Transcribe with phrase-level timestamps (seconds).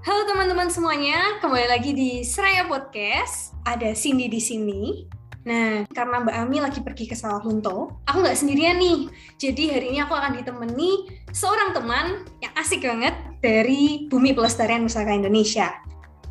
[0.00, 3.52] Halo teman-teman semuanya, kembali lagi di Seraya Podcast.
[3.68, 5.04] Ada Cindy di sini.
[5.44, 9.12] Nah, karena Mbak Ami lagi pergi ke Sawah Lunto, aku nggak sendirian nih.
[9.36, 13.12] Jadi hari ini aku akan ditemani seorang teman yang asik banget
[13.44, 15.68] dari Bumi Pelestarian Pusaka Indonesia.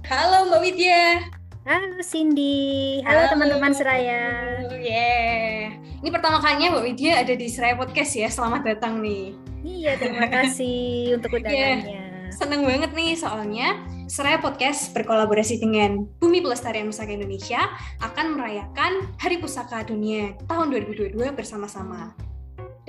[0.09, 1.29] Halo Mbak Widya.
[1.69, 3.05] Halo Cindy.
[3.05, 4.65] Halo teman-teman Seraya.
[4.81, 5.77] Yeah.
[6.01, 8.33] Ini pertama kalinya Mbak Widya ada di Seraya Podcast ya.
[8.33, 9.37] Selamat datang nih.
[9.61, 11.85] Iya, terima kasih untuk undangannya.
[11.85, 13.79] Yeah seneng banget nih soalnya
[14.09, 17.69] Seraya Podcast berkolaborasi dengan Bumi Pelestarian Pusaka Indonesia
[18.01, 22.17] akan merayakan Hari Pusaka Dunia tahun 2022 bersama-sama.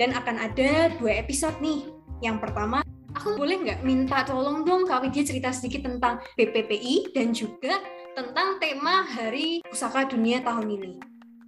[0.01, 1.85] Dan akan ada dua episode nih.
[2.25, 2.81] Yang pertama,
[3.13, 7.77] aku boleh nggak minta tolong dong Kak Widya cerita sedikit tentang BPPI dan juga
[8.17, 10.91] tentang tema Hari Pusaka Dunia tahun ini.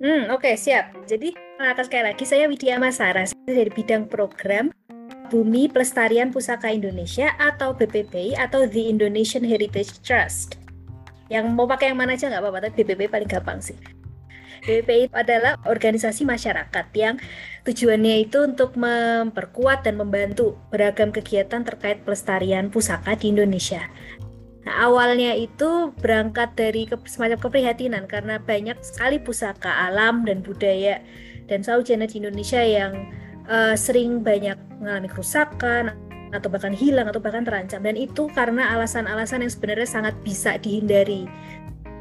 [0.04, 0.94] Hmm, oke okay, siap.
[1.10, 4.70] Jadi, atas sekali lagi saya Widya Masara dari bidang program
[5.34, 10.62] Bumi Pelestarian Pusaka Indonesia atau BPPI atau The Indonesian Heritage Trust.
[11.26, 13.74] Yang mau pakai yang mana aja nggak apa-apa, tapi BPPI paling gampang sih.
[14.62, 17.18] BPPI adalah organisasi masyarakat yang
[17.66, 23.90] tujuannya itu untuk memperkuat dan membantu beragam kegiatan terkait pelestarian pusaka di Indonesia.
[24.70, 31.02] Nah, awalnya itu berangkat dari ke, semacam keprihatinan karena banyak sekali pusaka alam dan budaya
[31.50, 35.96] dan saujana di Indonesia yang uh, sering banyak mengalami kerusakan
[36.34, 41.30] atau bahkan hilang atau bahkan terancam dan itu karena alasan-alasan yang sebenarnya sangat bisa dihindari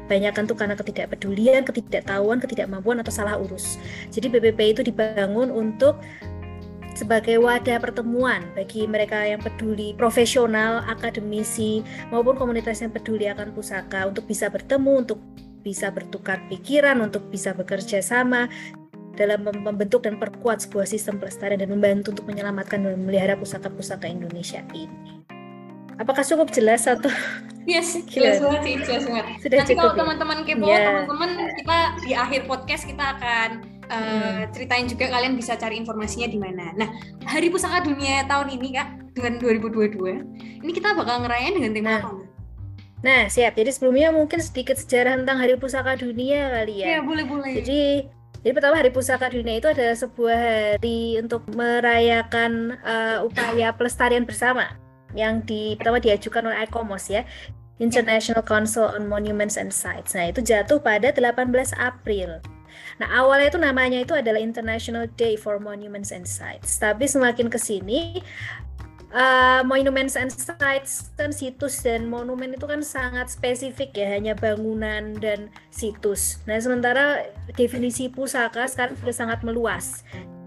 [0.03, 3.79] banyak kan tuh karena ketidakpedulian, ketidaktahuan, ketidakmampuan atau salah urus.
[4.11, 5.95] Jadi BPP itu dibangun untuk
[6.93, 11.81] sebagai wadah pertemuan bagi mereka yang peduli profesional, akademisi
[12.13, 15.19] maupun komunitas yang peduli akan pusaka untuk bisa bertemu, untuk
[15.65, 18.51] bisa bertukar pikiran, untuk bisa bekerja sama
[19.13, 24.65] dalam membentuk dan perkuat sebuah sistem pelestarian dan membantu untuk menyelamatkan dan memelihara pusaka-pusaka Indonesia
[24.73, 25.21] ini.
[26.01, 27.13] Apakah cukup jelas atau?
[27.69, 29.25] Yes, jelas banget sih, jelas banget.
[29.45, 29.99] Sudah Nanti kalau ya?
[30.01, 30.85] teman-teman kepo, yeah.
[30.89, 31.29] teman-teman
[31.61, 33.49] kita di akhir podcast kita akan
[33.87, 34.39] uh, hmm.
[34.57, 36.73] ceritain juga kalian bisa cari informasinya di mana.
[36.73, 36.89] Nah,
[37.29, 42.01] Hari Pusaka Dunia tahun ini kak, dengan 2022, ini kita bakal ngerayain dengan tema nah.
[42.01, 42.11] apa?
[43.03, 43.53] Nah, siap.
[43.59, 46.97] Jadi sebelumnya mungkin sedikit sejarah tentang Hari Pusaka Dunia kali ya.
[46.97, 47.51] Iya, boleh-boleh.
[47.61, 48.07] Jadi
[48.43, 50.37] jadi pertama Hari Pusaka Dunia itu adalah sebuah
[50.75, 54.75] hari untuk merayakan uh, upaya pelestarian bersama
[55.15, 57.23] yang di pertama diajukan oleh ICOMOS ya.
[57.81, 60.13] International Council on Monuments and Sites.
[60.13, 62.37] Nah, itu jatuh pada 18 April.
[63.01, 66.77] Nah, awalnya itu namanya itu adalah International Day for Monuments and Sites.
[66.77, 68.21] Tapi semakin ke sini
[69.13, 75.15] uh, monuments and sites kan situs dan monumen itu kan sangat spesifik ya hanya bangunan
[75.21, 76.41] dan situs.
[76.49, 77.23] Nah sementara
[77.55, 80.03] definisi pusaka sekarang sudah sangat meluas.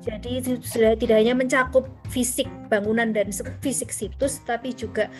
[0.07, 5.11] Jadi sudah tidak hanya mencakup fisik bangunan dan fisik situs, tapi juga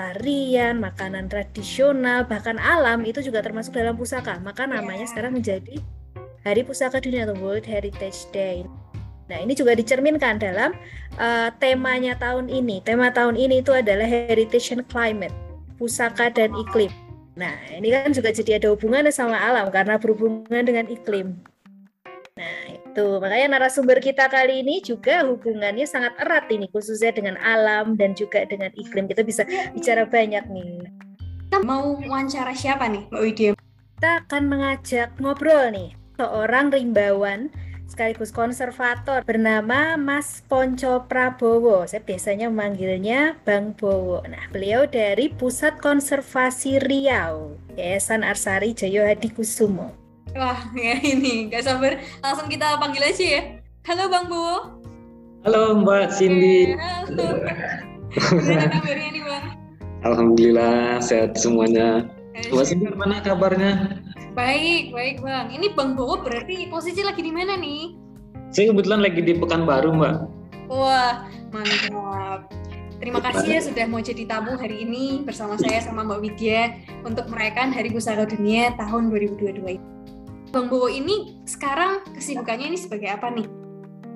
[0.00, 4.40] tarian, makanan tradisional, bahkan alam itu juga termasuk dalam pusaka.
[4.40, 5.76] Maka namanya sekarang menjadi
[6.44, 8.68] Hari Pusaka Dunia atau World Heritage Day.
[9.24, 10.76] Nah, ini juga dicerminkan dalam
[11.16, 12.84] uh, temanya tahun ini.
[12.84, 15.32] Tema tahun ini itu adalah Heritage and Climate,
[15.80, 16.92] pusaka dan iklim.
[17.34, 21.40] Nah, ini kan juga jadi ada hubungannya sama alam karena berhubungan dengan iklim.
[22.34, 27.98] Nah, itu makanya narasumber kita kali ini juga hubungannya sangat erat ini khususnya dengan alam
[27.98, 29.10] dan juga dengan iklim.
[29.10, 29.42] Kita bisa
[29.74, 30.84] bicara banyak nih.
[31.48, 33.50] Kita mau wawancara siapa nih, Mbak Widya?
[33.98, 37.50] Kita akan mengajak ngobrol nih seorang rimbawan
[37.88, 41.84] sekaligus konservator bernama Mas Ponco Prabowo.
[41.84, 44.24] Saya biasanya memanggilnya Bang Bowo.
[44.26, 49.92] Nah, beliau dari Pusat Konservasi Riau, Yayasan Arsari Joyo Hadi Kusumo.
[50.34, 52.02] Wah, ya ini gak sabar.
[52.18, 53.42] Langsung kita panggil aja ya.
[53.86, 54.82] Halo Bang Bowo.
[55.44, 56.74] Halo Mbak Cindy.
[56.74, 57.44] Halo.
[58.14, 59.44] Gimana kabarnya nih Bang?
[60.04, 62.08] Alhamdulillah sehat semuanya.
[62.50, 64.02] Mbak Cindy gimana kabarnya?
[64.34, 65.46] Baik, baik Bang.
[65.54, 67.94] Ini Bang Bowo berarti posisi lagi di mana nih?
[68.50, 70.14] Saya kebetulan lagi di Pekanbaru, Mbak.
[70.66, 72.50] Wah, mantap.
[72.98, 76.74] Terima kasih ya sudah mau jadi tamu hari ini bersama saya sama Mbak Widya
[77.06, 79.78] untuk merayakan Hari Pusaka Dunia tahun 2022.
[80.50, 83.46] Bang Bowo ini sekarang kesibukannya ini sebagai apa nih?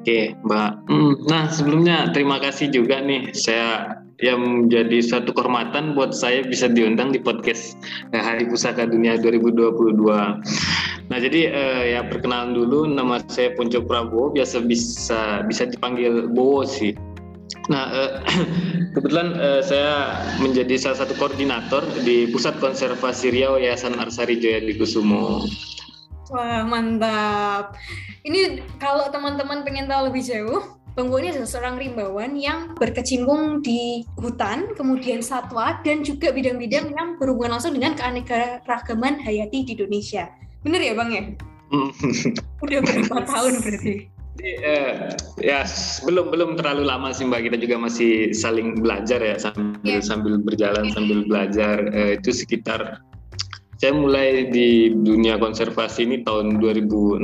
[0.09, 0.89] Oke, Mbak.
[0.89, 3.93] Hmm, nah, sebelumnya terima kasih juga nih saya
[4.25, 7.77] yang menjadi suatu kehormatan buat saya bisa diundang di podcast
[8.17, 9.69] eh, Hari Pusaka Dunia 2022.
[11.13, 16.65] Nah, jadi uh, ya perkenalan dulu nama saya Ponco Prabowo, biasa bisa bisa dipanggil Bowo
[16.65, 16.97] sih.
[17.69, 18.13] Nah, uh,
[18.97, 24.73] kebetulan uh, saya menjadi salah satu koordinator di Pusat Konservasi Riau Yayasan Arsari Jaya di
[24.73, 25.45] Kusumo.
[26.29, 27.77] Wah, mantap.
[28.21, 34.03] Ini kalau teman-teman pengen tahu lebih jauh, Bang ini adalah seorang rimbawan yang berkecimpung di
[34.19, 40.27] hutan, kemudian satwa, dan juga bidang-bidang yang berhubungan langsung dengan keanekaragaman hayati di Indonesia.
[40.67, 41.23] Bener ya Bang ya?
[42.67, 43.95] Udah berapa tahun berarti?
[44.39, 44.95] Eh,
[45.43, 45.67] ya
[46.07, 49.99] belum belum terlalu lama sih mbak kita juga masih saling belajar ya sambil yeah.
[49.99, 53.03] sambil berjalan sambil belajar eh, itu sekitar
[53.79, 57.23] saya mulai di dunia konservasi ini tahun 2016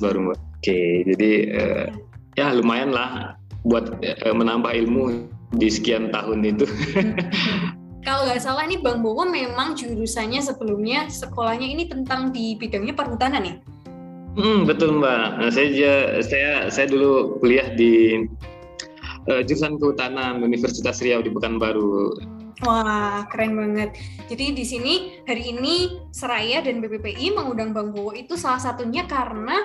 [0.00, 0.38] baru mbak.
[0.60, 0.80] Oke
[1.12, 1.86] jadi eh,
[2.40, 3.36] ya lumayan lah
[3.68, 5.28] buat eh, menambah ilmu
[5.60, 6.64] di sekian tahun itu.
[8.04, 13.44] Kalau nggak salah ini Bang Bowo memang jurusannya sebelumnya sekolahnya ini tentang di bidangnya perhutanan
[13.44, 13.54] ya?
[14.36, 15.24] Hmm, betul Mbak.
[15.40, 15.68] Nah, saya
[16.20, 18.24] saya saya dulu kuliah di
[19.30, 22.12] uh, jurusan kehutanan Universitas Riau di Pekanbaru.
[22.62, 23.98] Wah, keren banget.
[24.30, 24.94] Jadi di sini
[25.26, 29.58] hari ini Seraya dan BPPI mengundang Bang Bowo itu salah satunya karena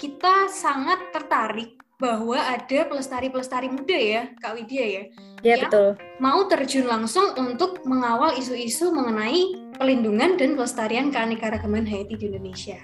[0.00, 5.02] kita sangat tertarik bahwa ada pelestari-pelestari muda ya, Kak Widya ya.
[5.44, 6.00] Ya, betul.
[6.16, 12.80] Mau terjun langsung untuk mengawal isu-isu mengenai pelindungan dan pelestarian keanekaragaman hayati di Indonesia.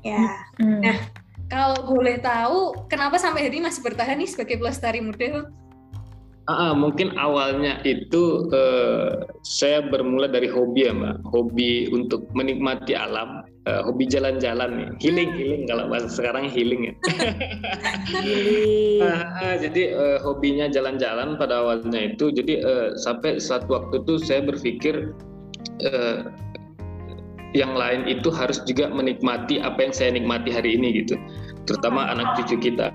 [0.00, 0.48] Ya.
[0.56, 0.80] Hmm.
[0.80, 0.96] Nah,
[1.52, 5.52] kalau boleh tahu kenapa sampai hari ini masih bertahan nih sebagai pelestari muda?
[6.44, 13.48] Uh, mungkin awalnya itu uh, saya bermula dari hobi ya mbak, hobi untuk menikmati alam,
[13.64, 16.94] uh, hobi jalan-jalan nih, healing healing kalau bahasa sekarang healing ya.
[19.08, 24.20] uh, uh, jadi uh, hobinya jalan-jalan pada awalnya itu, jadi uh, sampai suatu waktu itu
[24.20, 25.16] saya berpikir
[25.88, 26.28] uh,
[27.56, 31.16] yang lain itu harus juga menikmati apa yang saya nikmati hari ini gitu
[31.64, 32.92] terutama anak cucu kita.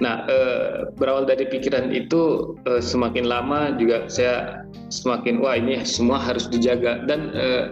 [0.00, 6.20] Nah, eh, berawal dari pikiran itu eh, semakin lama juga saya semakin wah ini semua
[6.20, 7.64] harus dijaga dan eh,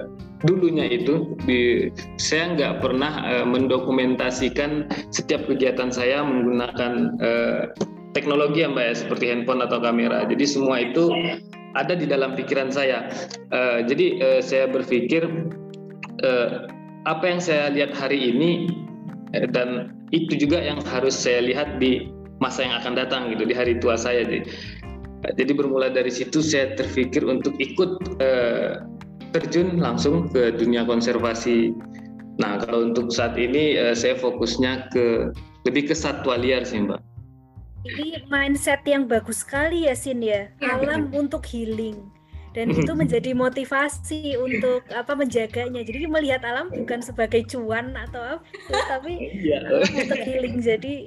[0.44, 1.88] dulunya itu di,
[2.20, 7.62] saya nggak pernah eh, mendokumentasikan setiap kegiatan saya menggunakan eh,
[8.12, 10.24] teknologi yang mbak ya seperti handphone atau kamera.
[10.24, 11.12] Jadi semua itu
[11.76, 13.12] ada di dalam pikiran saya.
[13.52, 15.28] Eh, jadi eh, saya berpikir
[16.24, 16.48] eh,
[17.06, 18.66] apa yang saya lihat hari ini
[19.34, 23.78] dan itu juga yang harus saya lihat di masa yang akan datang gitu di hari
[23.80, 24.22] tua saya.
[24.22, 24.46] Jadi
[25.34, 28.78] jadi bermula dari situ saya terpikir untuk ikut eh,
[29.34, 31.74] terjun langsung ke dunia konservasi.
[32.36, 35.34] Nah kalau untuk saat ini eh, saya fokusnya ke
[35.66, 37.02] lebih ke satwa liar sih mbak.
[37.86, 42.15] Ini mindset yang bagus sekali ya Sin ya, ya alam untuk healing
[42.56, 48.40] dan itu menjadi motivasi untuk apa menjaganya jadi melihat alam bukan sebagai cuan atau apa
[48.88, 49.60] tapi ya.
[49.84, 51.04] untuk healing jadi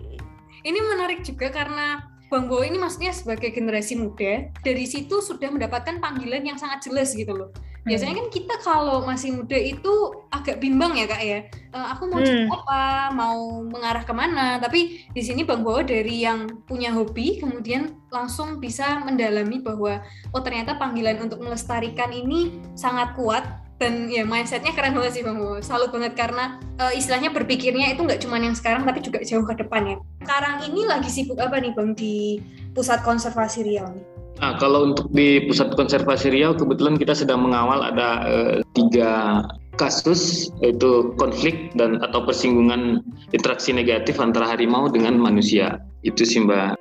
[0.62, 5.98] ini menarik juga karena Bang Bo ini maksudnya sebagai generasi muda dari situ sudah mendapatkan
[5.98, 7.50] panggilan yang sangat jelas gitu loh.
[7.90, 8.22] Biasanya hmm.
[8.22, 9.90] kan kita kalau masih muda itu
[10.30, 11.40] agak bimbang ya kak ya.
[11.74, 12.46] Uh, aku mau hmm.
[12.54, 12.82] apa,
[13.18, 14.62] mau mengarah ke mana.
[14.62, 20.42] Tapi di sini Bang Bo dari yang punya hobi kemudian langsung bisa mendalami bahwa oh
[20.46, 25.90] ternyata panggilan untuk melestarikan ini sangat kuat dan ya mindsetnya keren banget sih bang salut
[25.96, 29.96] banget karena uh, istilahnya berpikirnya itu nggak cuma yang sekarang tapi juga jauh ke depan
[29.96, 29.98] ya
[30.28, 32.44] sekarang ini lagi sibuk apa nih bang di
[32.76, 37.84] pusat konservasi Riau nih Nah, kalau untuk di Pusat Konservasi Riau, kebetulan kita sedang mengawal
[37.84, 39.44] ada uh, tiga
[39.76, 43.04] kasus, yaitu konflik dan atau persinggungan
[43.36, 45.84] interaksi negatif antara harimau dengan manusia.
[46.08, 46.80] Itu sih Mbak.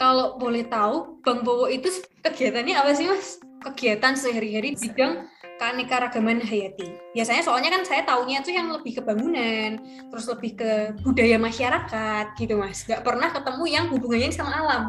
[0.00, 1.88] Kalau boleh tahu, Bang Bowo itu
[2.24, 3.44] kegiatannya apa sih Mas?
[3.60, 6.96] Kegiatan sehari-hari bidang keanekaragaman hayati.
[7.16, 9.80] Biasanya soalnya kan saya taunya itu yang lebih ke bangunan,
[10.12, 10.70] terus lebih ke
[11.00, 12.84] budaya masyarakat gitu mas.
[12.84, 14.82] Gak pernah ketemu yang hubungannya sama alam,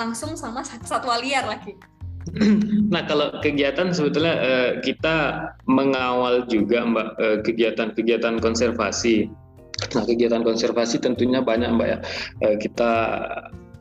[0.00, 1.76] langsung sama satwa liar lagi.
[2.92, 9.28] Nah kalau kegiatan sebetulnya eh, kita mengawal juga mbak eh, kegiatan-kegiatan konservasi.
[9.92, 11.98] Nah kegiatan konservasi tentunya banyak mbak ya.
[12.48, 12.92] Eh, kita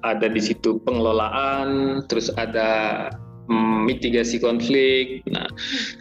[0.04, 3.08] ada di situ pengelolaan, terus ada
[3.84, 5.22] mitigasi konflik.
[5.28, 5.46] Nah,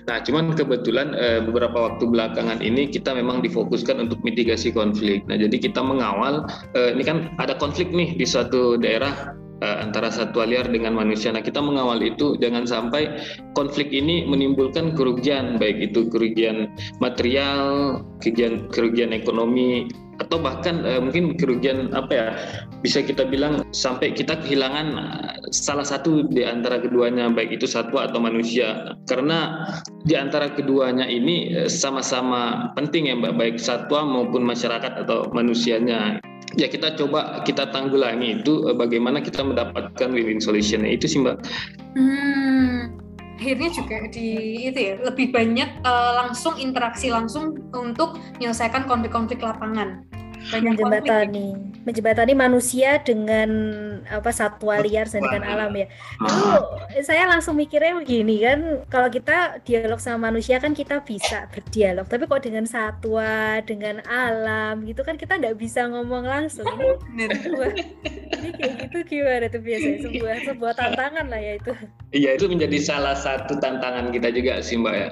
[0.06, 5.26] nah cuman kebetulan eh, beberapa waktu belakangan ini kita memang difokuskan untuk mitigasi konflik.
[5.26, 6.46] Nah, jadi kita mengawal
[6.78, 11.30] eh, ini kan ada konflik nih di suatu daerah eh, antara satwa liar dengan manusia.
[11.30, 13.22] Nah, kita mengawal itu jangan sampai
[13.54, 19.86] konflik ini menimbulkan kerugian baik itu kerugian material, kerugian kerugian ekonomi
[20.20, 22.28] atau bahkan uh, mungkin kerugian apa ya
[22.84, 28.06] bisa kita bilang sampai kita kehilangan uh, salah satu di antara keduanya baik itu satwa
[28.06, 29.66] atau manusia karena
[30.06, 36.22] di antara keduanya ini sama sama-sama penting ya baik satwa maupun masyarakat atau manusianya
[36.56, 41.40] ya kita coba kita tanggulangi itu uh, bagaimana kita mendapatkan win-win solution itu sih mbak.
[41.96, 43.02] Hmm
[43.42, 44.28] akhirnya juga di
[44.70, 50.06] itu ya lebih banyak uh, langsung interaksi langsung untuk menyelesaikan konflik-konflik lapangan.
[50.50, 51.54] Menjembatani.
[51.82, 53.50] menjembatani manusia dengan
[54.06, 55.86] apa satwa liar dan dengan alam ya.
[56.22, 56.50] Lalu
[57.02, 62.30] saya langsung mikirnya begini kan, kalau kita dialog sama manusia kan kita bisa berdialog, tapi
[62.30, 66.66] kok dengan satwa, dengan alam gitu kan kita nggak bisa ngomong langsung.
[67.18, 67.70] Ini, sebuah,
[68.38, 69.62] ini kayak gitu gimana tuh?
[69.62, 71.72] Biasanya sebuah sebuah tantangan lah ya itu.
[72.14, 75.08] Iya itu menjadi salah satu tantangan kita juga sih mbak ya.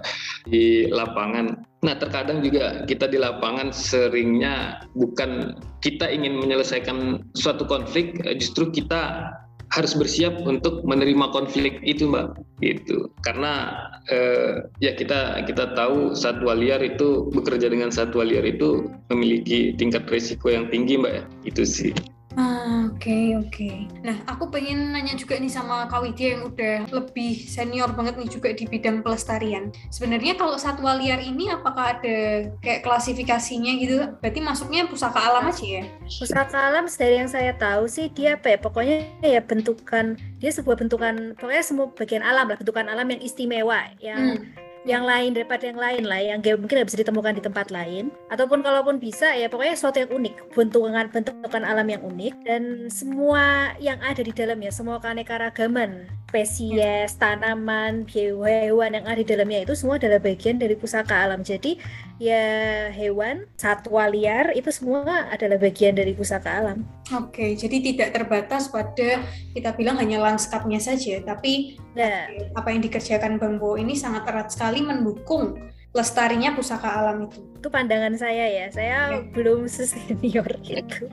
[0.46, 8.20] Di lapangan Nah, terkadang juga kita di lapangan seringnya bukan kita ingin menyelesaikan suatu konflik,
[8.28, 9.32] eh, justru kita
[9.70, 12.36] harus bersiap untuk menerima konflik itu, Mbak.
[12.60, 13.08] Gitu.
[13.24, 13.72] Karena
[14.12, 20.04] eh, ya kita kita tahu satwa liar itu bekerja dengan satwa liar itu memiliki tingkat
[20.12, 21.24] risiko yang tinggi, Mbak ya.
[21.48, 21.96] Itu sih.
[22.38, 23.50] Ah, oke okay, oke.
[23.50, 23.76] Okay.
[24.06, 28.30] Nah, aku pengen nanya juga nih sama Kak Widya yang udah lebih senior banget nih
[28.30, 29.74] juga di bidang pelestarian.
[29.90, 33.96] Sebenarnya kalau satwa liar ini apakah ada kayak klasifikasinya gitu?
[34.22, 35.84] Berarti masuknya pusaka alam aja ya?
[36.06, 38.58] Pusaka alam dari yang saya tahu sih dia apa ya?
[38.62, 38.96] Pokoknya
[39.26, 44.38] ya bentukan dia sebuah bentukan pokoknya semua bagian alam lah, bentukan alam yang istimewa yang
[44.38, 48.08] hmm yang lain daripada yang lain lah yang mungkin bisa ditemukan di tempat lain.
[48.32, 50.34] Ataupun kalaupun bisa ya pokoknya sesuatu yang unik.
[50.56, 58.06] Bentukan bentukan alam yang unik dan semua yang ada di dalamnya semua keanekaragaman spesies tanaman
[58.06, 61.42] hewan yang ada di dalamnya itu semua adalah bagian dari pusaka alam.
[61.42, 61.74] Jadi
[62.22, 66.86] ya hewan satwa liar itu semua adalah bagian dari pusaka alam.
[67.10, 72.30] Oke, jadi tidak terbatas pada kita bilang hanya lanskapnya saja, tapi ya.
[72.54, 75.58] apa yang dikerjakan Bang Bo ini sangat erat sekali mendukung
[75.90, 77.38] lestarinya pusaka alam itu.
[77.60, 79.20] Itu pandangan saya ya, saya ya.
[79.34, 81.10] belum sesenior itu.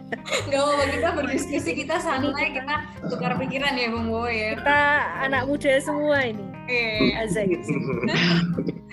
[0.47, 2.75] Gak apa kita berdiskusi, kita santai, kita
[3.09, 4.55] tukar pikiran ya Bang Bo ya.
[4.55, 4.79] Kita
[5.27, 6.45] anak muda semua ini.
[6.67, 7.15] Eh,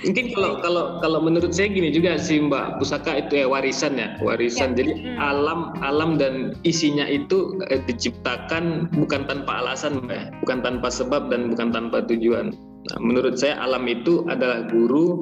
[0.05, 4.15] Mungkin kalau kalau kalau menurut saya gini juga sih Mbak, pusaka itu ya warisan ya,
[4.23, 4.75] warisan.
[4.75, 4.83] Ya.
[4.83, 5.19] Jadi hmm.
[5.19, 11.55] alam alam dan isinya itu eh, diciptakan bukan tanpa alasan Mbak, bukan tanpa sebab dan
[11.55, 12.55] bukan tanpa tujuan.
[12.85, 15.21] Nah, menurut saya alam itu adalah guru.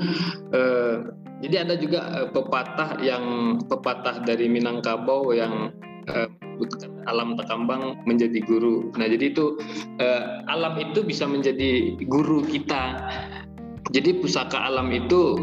[0.50, 0.96] Eh,
[1.42, 5.70] jadi ada juga eh, pepatah yang pepatah dari Minangkabau yang
[6.10, 6.28] eh,
[7.06, 8.90] alam takambang menjadi guru.
[8.98, 9.58] Nah jadi itu
[9.98, 12.98] eh, alam itu bisa menjadi guru kita.
[13.90, 15.38] Jadi pusaka alam itu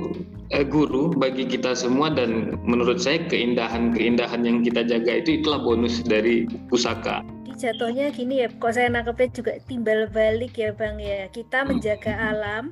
[0.51, 6.01] eh, guru bagi kita semua dan menurut saya keindahan-keindahan yang kita jaga itu itulah bonus
[6.03, 7.23] dari pusaka
[7.59, 11.27] jatuhnya gini ya kok saya nangkepnya juga timbal balik ya bang ya.
[11.27, 12.71] Kita menjaga alam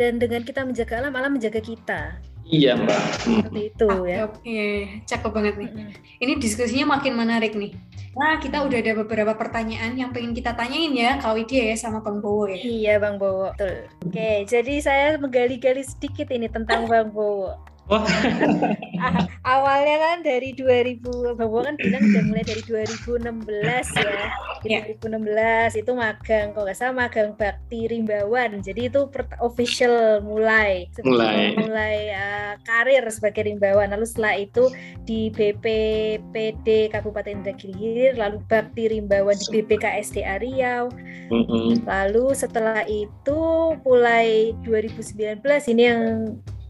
[0.00, 2.16] dan dengan kita menjaga alam alam menjaga kita.
[2.48, 3.02] Iya mbak.
[3.22, 4.16] Seperti itu ah, ya.
[4.26, 4.64] oke.
[5.06, 5.70] Cakep banget nih.
[6.18, 7.76] Ini diskusinya makin menarik nih.
[8.12, 12.04] Nah, kita udah ada beberapa pertanyaan yang pengen kita tanyain ya, Kak Widya ya sama
[12.04, 12.60] Bang Bowo ya.
[12.60, 13.56] Iya, Bang Bowo.
[13.56, 13.88] Betul.
[14.04, 17.56] Oke, jadi saya menggali-gali sedikit ini tentang Bang Bowo.
[17.92, 18.00] Oh.
[19.52, 24.24] awalnya kan dari 2000 Bapak kan bilang udah mulai dari 2016 ya.
[24.64, 24.82] Yeah.
[24.96, 28.64] 2016 itu magang kok nggak salah magang bakti rimbawan.
[28.64, 29.04] Jadi itu
[29.44, 33.92] official mulai mulai mulai uh, karir sebagai rimbawan.
[33.92, 34.72] Lalu setelah itu
[35.04, 40.88] di BPPD Kabupaten Indragiri lalu bakti rimbawan di BPKSDA Riau.
[41.28, 41.66] Mm -hmm.
[41.84, 43.40] Lalu setelah itu
[43.84, 45.44] mulai 2019
[45.76, 46.02] ini yang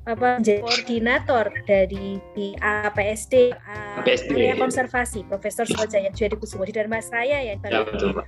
[0.03, 3.55] apa koordinator dari di APSD,
[4.03, 8.27] APSD Area Konservasi Profesor Sojaya Jadi Kusumo di Dharma saya ya, ya Dharma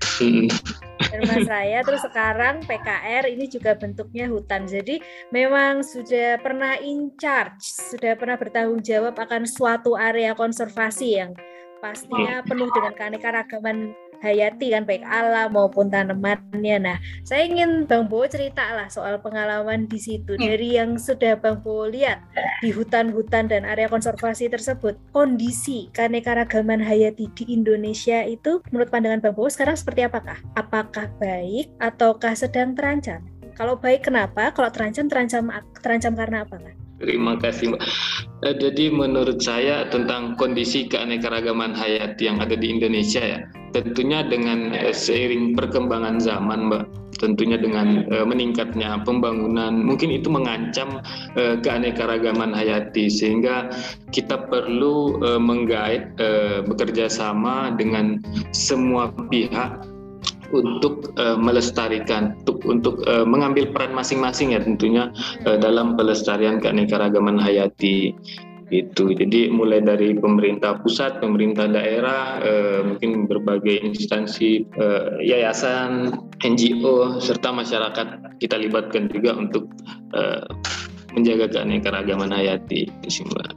[1.43, 4.71] saya terus sekarang PKR ini juga bentuknya hutan.
[4.71, 5.03] Jadi
[5.35, 11.35] memang sudah pernah in charge sudah pernah bertanggung jawab akan suatu area konservasi yang
[11.83, 13.93] pastinya penuh dengan keanekaragaman
[14.23, 16.77] hayati kan baik alam maupun tanamannya.
[16.79, 20.45] Nah, saya ingin Bang Bo cerita lah soal pengalaman di situ hmm.
[20.45, 22.23] dari yang sudah Bang Bo lihat
[22.61, 24.95] di hutan-hutan dan area konservasi tersebut.
[25.11, 30.39] Kondisi keanekaragaman hayati di Indonesia itu menurut pandangan Bang Bo sekarang seperti apakah?
[30.55, 33.25] Apakah baik ataukah sedang terancam?
[33.55, 34.51] Kalau baik kenapa?
[34.51, 35.47] Kalau terancam terancam
[35.79, 36.59] terancam karena apa?
[36.59, 36.75] Kan?
[36.99, 37.83] Terima kasih Mbak.
[38.45, 43.41] Eh, jadi menurut saya tentang kondisi keanekaragaman hayati yang ada di Indonesia ya,
[43.75, 46.85] tentunya dengan uh, seiring perkembangan zaman Mbak,
[47.19, 51.03] tentunya dengan uh, meningkatnya pembangunan, mungkin itu mengancam
[51.35, 53.11] uh, keanekaragaman hayati.
[53.11, 53.75] Sehingga
[54.15, 56.15] kita perlu menggait
[56.71, 58.23] bekerja sama dengan
[58.55, 59.83] semua pihak
[60.55, 65.11] untuk uh, melestarikan untuk untuk uh, mengambil peran masing-masing ya tentunya
[65.49, 68.15] uh, dalam pelestarian keanekaragaman hayati
[68.73, 77.21] itu jadi mulai dari pemerintah pusat pemerintah daerah eh, mungkin berbagai instansi eh, yayasan NGO
[77.21, 79.69] serta masyarakat kita libatkan juga untuk
[80.17, 80.45] eh,
[81.13, 83.53] menjaga keanekaragaman hayati itu sih mbak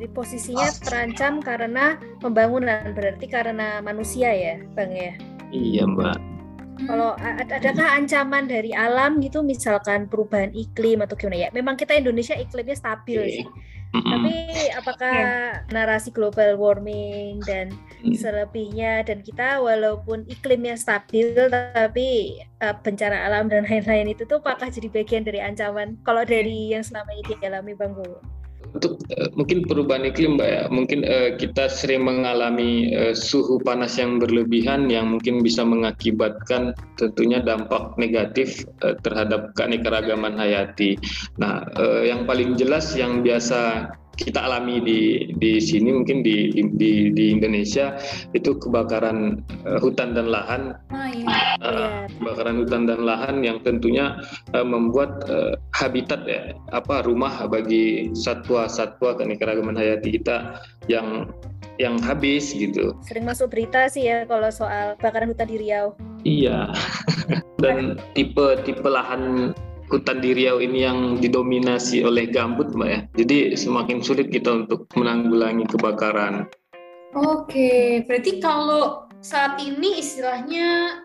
[0.00, 5.12] Jadi posisinya terancam karena pembangunan, berarti karena manusia ya, Bang ya?
[5.52, 6.16] Iya, Mbak.
[6.88, 7.12] Kalau
[7.52, 11.48] adakah ancaman dari alam gitu, misalkan perubahan iklim atau gimana ya?
[11.52, 13.46] Memang kita Indonesia iklimnya stabil sih.
[13.90, 14.10] Mm-hmm.
[14.14, 14.34] Tapi
[14.78, 15.66] apakah yeah.
[15.74, 17.74] narasi global warming dan
[18.06, 18.14] mm.
[18.14, 21.34] selebihnya dan kita walaupun iklimnya stabil
[21.74, 26.70] tapi uh, bencana alam dan lain-lain itu tuh apakah jadi bagian dari ancaman kalau dari
[26.70, 28.39] yang selama ini dialami Bang Bowo?
[28.74, 33.98] Untuk uh, mungkin perubahan iklim mbak ya mungkin uh, kita sering mengalami uh, suhu panas
[33.98, 40.94] yang berlebihan yang mungkin bisa mengakibatkan tentunya dampak negatif uh, terhadap keanekaragaman hayati.
[41.42, 45.00] Nah uh, yang paling jelas yang biasa kita alami di
[45.40, 47.96] di sini mungkin di di di Indonesia
[48.36, 51.56] itu kebakaran uh, hutan dan lahan oh, iya.
[51.64, 54.20] uh, kebakaran hutan dan lahan yang tentunya
[54.52, 61.32] uh, membuat uh, habitat ya apa rumah bagi satwa-satwa keanekaragaman hayati kita yang
[61.80, 62.92] yang habis gitu.
[63.08, 65.96] Sering masuk berita sih ya kalau soal kebakaran hutan di Riau.
[66.28, 66.68] Iya.
[67.64, 69.56] Dan tipe-tipe lahan
[69.90, 73.00] hutan di Riau ini yang didominasi oleh gambut, Mbak ya.
[73.18, 76.46] Jadi semakin sulit kita untuk menanggulangi kebakaran.
[77.10, 80.96] Oke, berarti kalau saat ini istilahnya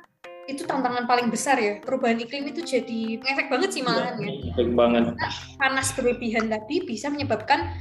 [0.46, 4.30] itu tantangan paling besar ya perubahan iklim itu jadi efek banget sih malahan ya.
[4.54, 5.18] Efek banget.
[5.58, 7.74] panas berlebihan tadi bisa menyebabkan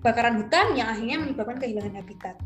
[0.00, 2.36] kebakaran hutan yang akhirnya menyebabkan kehilangan habitat.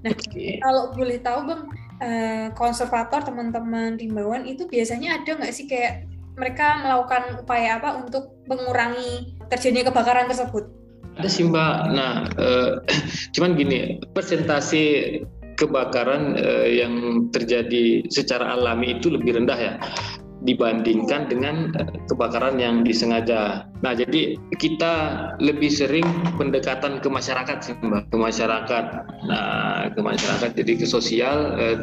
[0.00, 0.56] Nah, okay.
[0.64, 1.62] kalau boleh tahu bang,
[2.00, 6.08] eh, konservator teman-teman rimbauan itu biasanya ada nggak sih kayak
[6.40, 10.64] mereka melakukan upaya apa untuk mengurangi terjadinya kebakaran tersebut?
[11.20, 11.92] Ada sih mbak.
[11.92, 12.72] Nah, eh,
[13.36, 15.20] cuman gini, persentase
[15.60, 19.74] kebakaran eh, yang terjadi secara alami itu lebih rendah ya
[20.40, 23.68] dibandingkan dengan eh, kebakaran yang disengaja.
[23.84, 24.92] Nah, jadi kita
[25.44, 26.04] lebih sering
[26.40, 28.84] pendekatan ke masyarakat sih, Mbak, ke masyarakat.
[29.28, 31.78] Nah, ke masyarakat jadi ke sosial eh,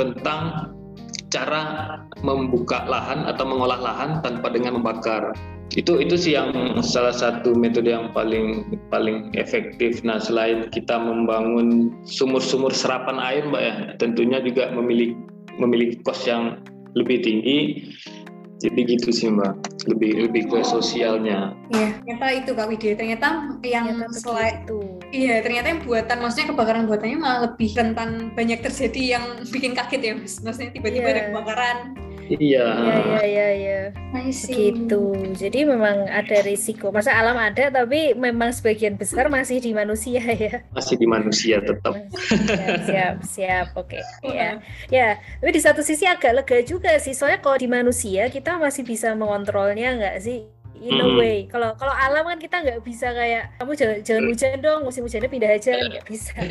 [0.00, 0.72] tentang
[1.28, 1.62] cara
[2.24, 5.36] membuka lahan atau mengolah lahan tanpa dengan membakar
[5.76, 10.00] itu itu sih yang salah satu metode yang paling paling efektif.
[10.00, 15.12] Nah selain kita membangun sumur-sumur serapan air, mbak ya, tentunya juga memiliki
[15.60, 16.64] memiliki kos yang
[16.96, 17.84] lebih tinggi
[18.58, 19.54] jadi gitu sih mbak.
[19.86, 21.54] Lebih lebih ke sosialnya.
[21.70, 22.92] Iya ternyata itu kak Widya.
[22.98, 23.26] Ternyata
[23.62, 24.78] yang selain itu
[25.14, 30.02] iya ternyata yang buatan maksudnya kebakaran buatannya malah lebih rentan banyak terjadi yang bikin kaget
[30.02, 30.42] ya mas.
[30.42, 31.14] Maksudnya tiba-tiba yeah.
[31.14, 31.78] ada kebakaran
[32.36, 32.66] Iya.
[32.68, 33.80] Iya iya iya.
[34.12, 34.44] iya.
[34.52, 35.04] Gitu.
[35.32, 36.92] Jadi memang ada risiko.
[36.92, 40.60] Masa alam ada tapi memang sebagian besar masih di manusia ya.
[40.76, 41.96] Masih di manusia tetap.
[42.12, 43.66] siap siap, siap.
[43.78, 44.00] Oke.
[44.20, 44.34] Okay.
[44.34, 44.50] Ya.
[44.92, 45.08] Ya,
[45.40, 47.16] tapi di satu sisi agak lega juga sih.
[47.16, 50.57] Soalnya kalau di manusia kita masih bisa mengontrolnya nggak sih?
[50.80, 51.46] In a way.
[51.50, 55.30] Kalau kalau alam kan kita nggak bisa kayak kamu jangan jangan hujan dong, musim hujannya
[55.30, 56.34] pindah aja kan nggak bisa.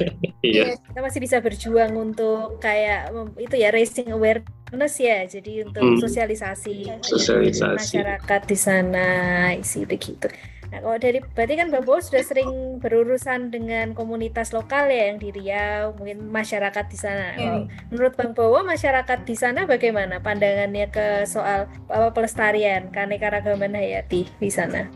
[0.46, 0.78] Iya.
[0.78, 3.10] Kita masih bisa berjuang untuk kayak
[3.42, 5.26] itu ya raising awareness ya.
[5.26, 6.00] Jadi untuk hmm.
[6.00, 9.08] sosialisasi, sosialisasi masyarakat di sana
[9.58, 10.30] isi gitu.
[10.68, 15.18] Nah, kalau dari berarti kan Mbak Bo sudah sering berurusan dengan komunitas lokal ya yang
[15.20, 17.28] di Riau, mungkin masyarakat di sana.
[17.40, 17.72] Hmm.
[17.88, 24.52] menurut Bang Bowo, masyarakat di sana bagaimana pandangannya ke soal apa pelestarian keanekaragaman hayati di
[24.52, 24.92] sana?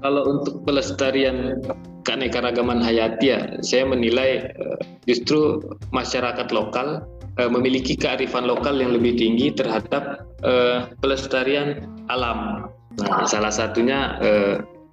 [0.00, 1.60] Kalau untuk pelestarian
[2.04, 5.60] keanekaragaman hayati ya, saya menilai eh, justru
[5.92, 7.04] masyarakat lokal
[7.40, 12.68] eh, memiliki kearifan lokal yang lebih tinggi terhadap uh, pelestarian alam.
[13.00, 14.18] Nah, salah satunya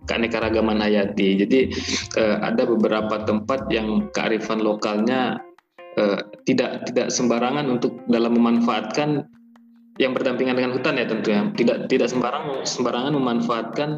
[0.08, 1.38] keanekaragaman hayati.
[1.44, 1.60] Jadi
[2.18, 5.44] uh, ada beberapa tempat yang kearifan lokalnya
[6.00, 9.28] uh, tidak tidak sembarangan untuk dalam memanfaatkan
[9.98, 13.90] yang berdampingan dengan hutan ya tentunya tidak tidak sembarang sembarangan memanfaatkan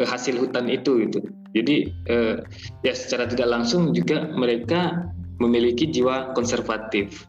[0.00, 1.20] uh, hasil hutan itu gitu.
[1.52, 2.40] Jadi uh,
[2.86, 5.10] ya secara tidak langsung juga mereka
[5.42, 7.26] memiliki jiwa konservatif.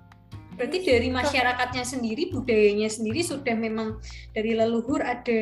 [0.59, 3.97] Berarti dari masyarakatnya sendiri, budayanya sendiri sudah memang
[4.35, 5.41] dari leluhur ada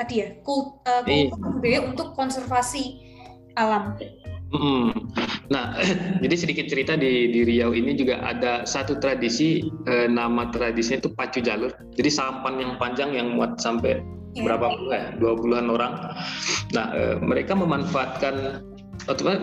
[0.00, 3.04] tadi ya kult, uh, budaya untuk konservasi
[3.60, 4.00] alam.
[4.50, 4.90] Hmm.
[5.52, 5.78] Nah,
[6.24, 11.10] jadi sedikit cerita di di Riau ini juga ada satu tradisi eh, nama tradisinya itu
[11.14, 11.70] pacu jalur.
[11.94, 14.02] Jadi sampan yang panjang yang muat sampai
[14.34, 14.42] yeah.
[14.42, 15.92] berapa puluh ya, dua puluhan orang.
[16.74, 18.64] Nah, eh, mereka memanfaatkan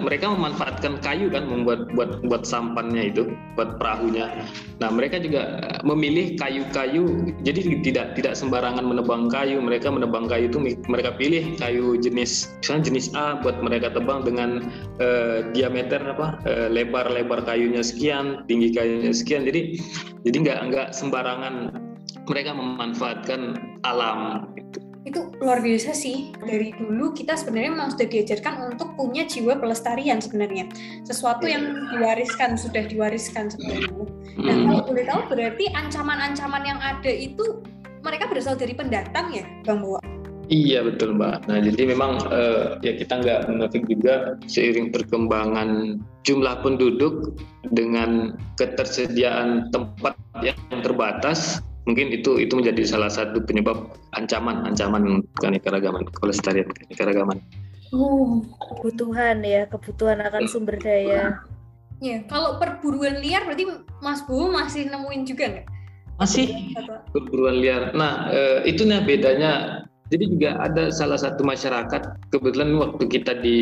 [0.04, 4.46] mereka memanfaatkan kayu kan membuat buat buat sampannya itu buat perahunya.
[4.80, 9.58] Nah mereka juga eh, memilih kayu-kayu jadi tidak tidak sembarangan menebang kayu.
[9.60, 14.70] Mereka menebang kayu itu mereka pilih kayu jenis misalnya jenis A buat mereka tebang dengan
[15.02, 19.44] uh, diameter apa uh, lebar-lebar kayunya sekian, tinggi kayunya sekian.
[19.44, 19.82] Jadi
[20.24, 21.74] jadi nggak nggak sembarangan
[22.28, 23.56] mereka memanfaatkan
[23.88, 24.52] alam.
[24.54, 24.87] Gitu.
[25.08, 26.36] Itu luar biasa sih.
[26.36, 30.68] Dari dulu kita sebenarnya memang sudah diajarkan untuk punya jiwa pelestarian sebenarnya.
[31.08, 33.92] Sesuatu yang diwariskan sudah diwariskan sebenarnya.
[34.38, 34.66] Nah Hmm.
[34.70, 37.64] kalau boleh tahu berarti ancaman-ancaman yang ada itu
[38.06, 39.98] mereka berasal dari pendatang ya bang Bowo
[40.48, 41.44] Iya betul mbak.
[41.52, 47.36] Nah jadi memang eh, ya kita nggak menafik juga seiring perkembangan jumlah penduduk
[47.76, 56.04] dengan ketersediaan tempat yang terbatas, mungkin itu itu menjadi salah satu penyebab ancaman ancaman keanekaragaman
[56.20, 57.40] kelestarian keanekaragaman.
[57.96, 61.40] oh Kebutuhan ya, kebutuhan akan sumber daya.
[61.98, 63.66] ya kalau perburuan liar berarti
[64.04, 65.68] Mas Bowo masih nemuin juga nggak
[66.18, 66.46] Masih
[67.16, 67.96] perburuan liar.
[67.96, 69.82] Nah eh, itu nih bedanya.
[70.08, 73.58] Jadi juga ada salah satu masyarakat kebetulan waktu kita di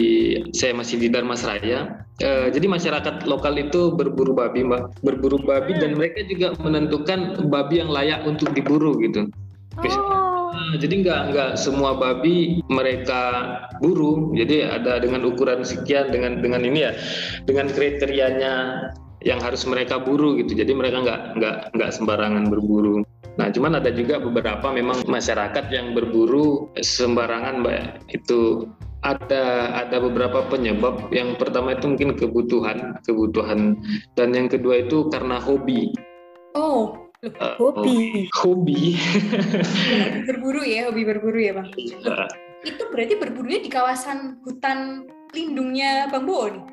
[0.54, 2.05] saya masih di Darmasraya.
[2.22, 7.82] Eh, jadi masyarakat lokal itu berburu babi mbak, berburu babi dan mereka juga menentukan babi
[7.84, 9.28] yang layak untuk diburu gitu.
[9.76, 13.22] Oh, Nah, jadi nggak nggak semua babi mereka
[13.84, 14.32] buru.
[14.32, 16.92] Jadi ada dengan ukuran sekian dengan dengan ini ya,
[17.44, 18.54] dengan kriterianya
[19.28, 20.56] yang harus mereka buru gitu.
[20.56, 23.04] Jadi mereka nggak nggak nggak sembarangan berburu.
[23.36, 28.08] Nah, cuman ada juga beberapa memang masyarakat yang berburu sembarangan, mbak.
[28.16, 28.72] Itu
[29.06, 31.14] ada ada beberapa penyebab.
[31.14, 33.78] Yang pertama itu mungkin kebutuhan, kebutuhan,
[34.18, 35.94] dan yang kedua itu karena hobi.
[36.58, 38.30] oh Eh, hobi.
[38.30, 38.30] Hobi.
[38.38, 38.82] hobi
[40.30, 42.30] berburu ya hobi berburu ya bang Iya.
[42.62, 46.64] itu berarti berburunya di kawasan hutan lindungnya Bang Bowo nih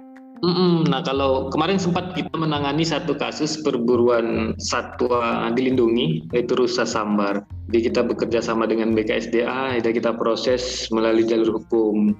[0.42, 0.90] Mm-mm.
[0.90, 7.46] Nah kalau kemarin sempat kita menangani satu kasus perburuan satwa dilindungi yaitu rusa sambar.
[7.70, 12.18] Jadi kita bekerja sama dengan BKSDA, kita proses melalui jalur hukum.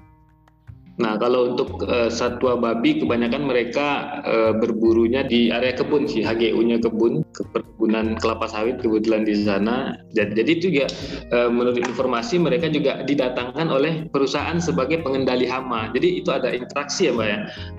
[1.01, 6.85] Nah kalau untuk eh, satwa babi kebanyakan mereka eh, berburunya di area kebun sih, HGU-nya
[6.85, 9.97] kebun, ke perkebunan kelapa sawit kebetulan di sana.
[10.13, 10.87] Jadi, jadi itu juga
[11.33, 15.89] eh, menurut informasi mereka juga didatangkan oleh perusahaan sebagai pengendali hama.
[15.97, 17.39] Jadi itu ada interaksi ya mbak ya,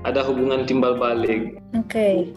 [0.10, 1.54] ada hubungan timbal balik.
[1.78, 2.30] Oke.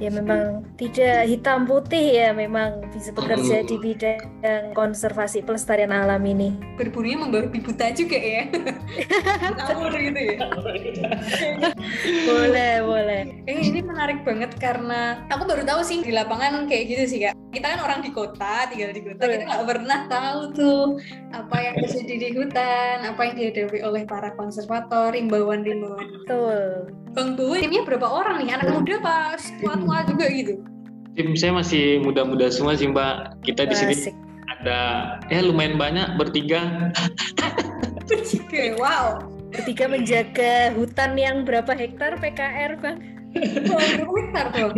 [0.00, 4.20] Ya memang tidak hitam putih ya memang bisa bekerja di bidang
[4.76, 6.56] konservasi pelestarian alam ini.
[6.74, 8.50] berburunya membabi buta juga ya
[9.74, 10.36] ngawur gitu ya
[12.30, 13.22] Boleh, boleh.
[13.50, 17.34] eh ini menarik banget karena aku baru tahu sih di lapangan kayak gitu sih kak
[17.50, 20.82] kita kan orang di kota tinggal di kota kita nggak pernah tahu tuh
[21.34, 26.90] apa yang terjadi di hutan apa yang dihadapi oleh para konservator imbauan-imbauan Betul.
[27.14, 30.54] Bang Bowo timnya berapa orang nih anak muda pas tua-tua juga gitu
[31.14, 33.38] Tim saya masih muda-muda semua sih mbak.
[33.46, 34.10] Kita di sini
[34.50, 36.90] ada ya lumayan banyak bertiga.
[38.10, 42.98] Oke, wow Bertiga menjaga hutan yang berapa hektar PKR, Bang?
[43.38, 44.74] Hektar tuh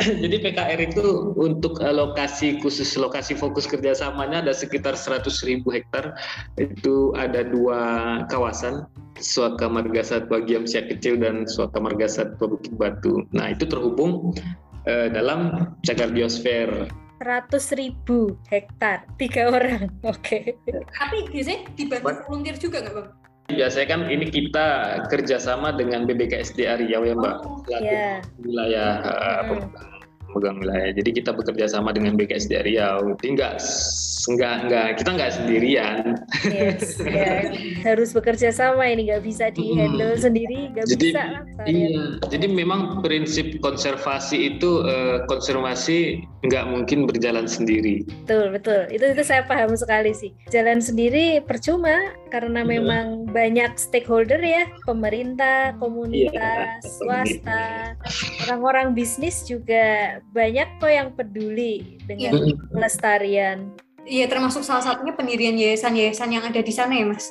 [0.24, 6.16] Jadi PKR itu untuk eh, lokasi khusus lokasi fokus kerjasamanya ada sekitar 100.000 hektar.
[6.60, 7.80] Itu ada dua
[8.28, 8.84] kawasan,
[9.20, 13.24] Suaka Marga Satwa Giam Siak Kecil dan Suaka Marga Satwa Bukit Batu.
[13.32, 14.36] Nah itu terhubung
[14.84, 16.88] eh, dalam cagar biosfer.
[17.20, 19.92] 100 ribu hektar, tiga orang.
[20.08, 20.56] Oke.
[20.96, 23.08] tapi biasanya dibantu volunteer juga nggak bang
[23.56, 24.66] Biasanya kan ini kita
[25.10, 27.36] kerjasama dengan BBKSDA Riau ya Mbak,
[27.66, 28.08] selaku Ya.
[28.40, 29.89] wilayah eh, Hmm.
[30.30, 30.94] Pemegang wilayah.
[30.94, 33.18] Jadi kita bekerja sama dengan BKSDA Riau.
[33.18, 33.54] Jadi nggak
[34.20, 35.96] nggak nggak kita nggak sendirian.
[36.46, 37.50] Yes, ya.
[37.82, 40.22] Harus bekerja sama ini nggak bisa di handle Hmm.
[40.22, 41.42] sendiri, nggak Jadi, bisa lah.
[41.64, 42.02] Iya.
[42.28, 48.04] Jadi memang prinsip konservasi itu eh, konservasi nggak mungkin berjalan sendiri.
[48.24, 48.80] Betul, betul.
[48.88, 50.30] Itu itu saya paham sekali sih.
[50.48, 51.96] Jalan sendiri percuma
[52.28, 52.70] karena Iya.
[52.70, 57.96] memang banyak stakeholder ya, pemerintah, Iya, komunitas, swasta,
[58.46, 62.54] orang-orang bisnis juga banyak kok yang peduli dengan Iya.
[62.70, 63.58] pelestarian.
[64.04, 67.28] Iya termasuk salah satunya pendirian yayasan-yayasan yang ada di sana ya mas.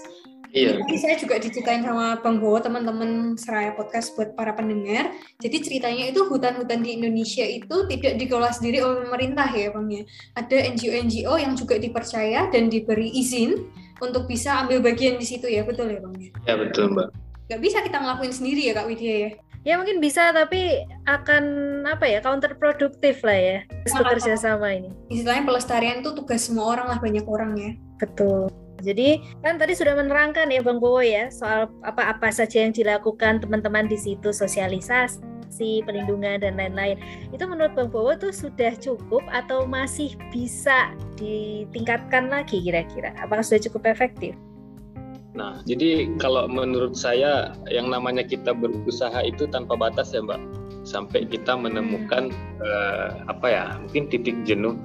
[0.49, 0.82] Iya.
[0.82, 5.13] Tadi saya juga diceritain sama Bang Bowo teman-teman Seraya Podcast buat para pendengar.
[5.38, 10.02] Jadi ceritanya itu hutan-hutan di Indonesia itu tidak dikelola sendiri oleh pemerintah ya Bang ya.
[10.34, 13.62] Ada NGO-NGO yang juga dipercaya dan diberi izin
[14.02, 16.34] untuk bisa ambil bagian di situ ya betul ya Bang ya.
[16.49, 17.08] Ya betul Mbak.
[17.49, 19.30] Gak bisa kita ngelakuin sendiri ya Kak Widya ya.
[19.67, 21.43] Ya mungkin bisa tapi akan
[21.83, 23.57] apa ya counterproduktif lah ya.
[23.67, 24.03] Harus Kenapa?
[24.15, 24.89] bekerja sama ini.
[25.11, 27.71] Istilahnya pelestarian itu tugas semua orang lah banyak orang ya.
[27.99, 28.47] Betul.
[28.79, 33.91] Jadi kan tadi sudah menerangkan ya Bang Bowo ya soal apa-apa saja yang dilakukan teman-teman
[33.91, 36.95] di situ sosialisasi, pelindungan dan lain-lain.
[37.35, 43.11] Itu menurut Bang Bowo tuh sudah cukup atau masih bisa ditingkatkan lagi kira-kira?
[43.19, 44.31] Apakah sudah cukup efektif?
[45.39, 50.41] Nah, jadi kalau menurut saya yang namanya kita berusaha itu tanpa batas ya Mbak.
[50.84, 52.28] Sampai kita menemukan
[52.60, 54.75] eh, apa ya, mungkin titik jenuh.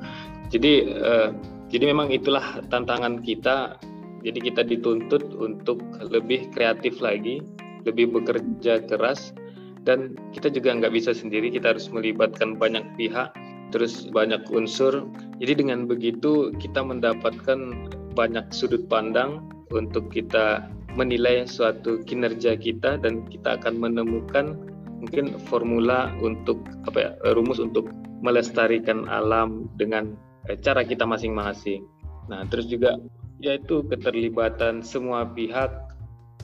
[0.55, 1.35] Jadi eh,
[1.75, 3.83] jadi memang itulah tantangan kita
[4.25, 7.45] jadi kita dituntut untuk lebih kreatif lagi
[7.85, 9.37] lebih bekerja keras
[9.85, 13.37] dan kita juga nggak bisa sendiri kita harus melibatkan banyak pihak
[13.69, 15.05] terus banyak unsur
[15.43, 23.27] jadi dengan begitu kita mendapatkan banyak sudut pandang untuk kita menilai suatu kinerja kita dan
[23.27, 24.55] kita akan menemukan
[25.03, 27.91] mungkin formula untuk apa ya rumus untuk
[28.25, 30.17] melestarikan alam dengan
[30.49, 31.85] eh, cara kita masing-masing.
[32.31, 32.97] Nah, terus juga
[33.43, 35.69] yaitu keterlibatan semua pihak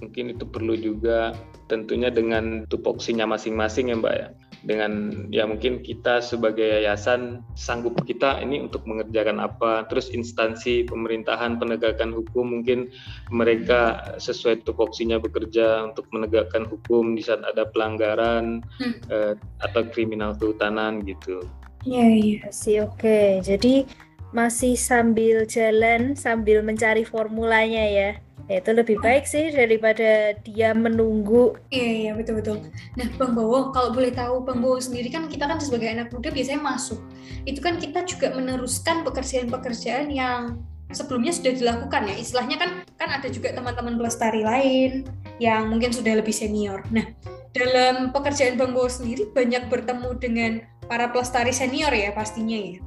[0.05, 1.33] mungkin itu perlu juga
[1.71, 4.29] tentunya dengan tupoksinya masing-masing ya Mbak ya
[4.61, 11.57] dengan ya mungkin kita sebagai yayasan sanggup kita ini untuk mengerjakan apa terus instansi pemerintahan
[11.57, 12.93] penegakan hukum mungkin
[13.33, 18.95] mereka sesuai tupoksinya bekerja untuk menegakkan hukum di saat ada pelanggaran hmm.
[19.09, 21.41] eh, atau kriminal kehutanan gitu.
[21.89, 23.89] Iya iya sih oke jadi
[24.31, 28.11] masih sambil jalan sambil mencari formulanya ya
[28.51, 31.55] ya itu lebih baik sih daripada dia menunggu.
[31.71, 32.67] Iya iya betul betul.
[32.99, 36.35] Nah bang Bowo kalau boleh tahu bang Bowo sendiri kan kita kan sebagai anak muda
[36.35, 36.99] biasanya masuk.
[37.47, 40.59] Itu kan kita juga meneruskan pekerjaan-pekerjaan yang
[40.91, 42.15] sebelumnya sudah dilakukan ya.
[42.19, 45.07] Istilahnya kan kan ada juga teman-teman pelestari lain
[45.39, 46.83] yang mungkin sudah lebih senior.
[46.91, 47.07] Nah
[47.55, 50.53] dalam pekerjaan bang Bowo sendiri banyak bertemu dengan
[50.91, 52.83] para pelestari senior ya pastinya ya?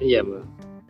[0.00, 0.44] Iya mbak.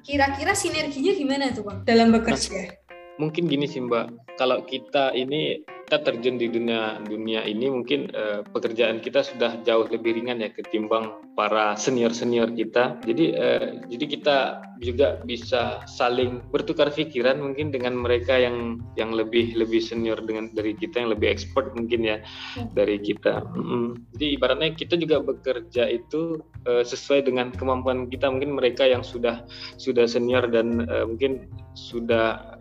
[0.07, 2.82] Kira-kira sinerginya gimana tuh bang dalam bekerja
[3.21, 8.41] mungkin gini sih Mbak, kalau kita ini kita terjun di dunia dunia ini mungkin uh,
[8.49, 12.97] pekerjaan kita sudah jauh lebih ringan ya ketimbang para senior senior kita.
[13.05, 14.37] Jadi uh, jadi kita
[14.81, 20.73] juga bisa saling bertukar pikiran mungkin dengan mereka yang yang lebih lebih senior dengan dari
[20.73, 22.25] kita yang lebih expert mungkin ya
[22.57, 22.73] hmm.
[22.73, 23.45] dari kita.
[23.53, 24.17] Mm-hmm.
[24.17, 26.41] Jadi ibaratnya kita juga bekerja itu
[26.73, 28.33] uh, sesuai dengan kemampuan kita.
[28.33, 29.45] Mungkin mereka yang sudah
[29.77, 32.52] sudah senior dan uh, mungkin sudah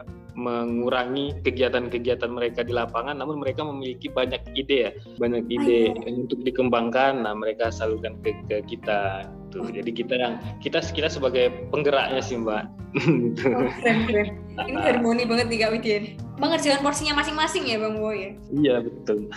[0.42, 4.92] mengurangi kegiatan-kegiatan mereka di lapangan namun mereka memiliki banyak ide ya.
[5.22, 6.26] Banyak ide Ayo.
[6.26, 11.54] untuk dikembangkan nah mereka salurkan ke, ke kita tuh jadi kita yang kita kita sebagai
[11.70, 12.66] penggeraknya sih mbak.
[12.92, 14.28] Oh, keren keren.
[14.68, 15.98] Ini harmoni banget nih kak Widya
[16.42, 18.32] mengerjakan porsinya masing-masing ya bang Boy ya?
[18.50, 19.30] Iya betul.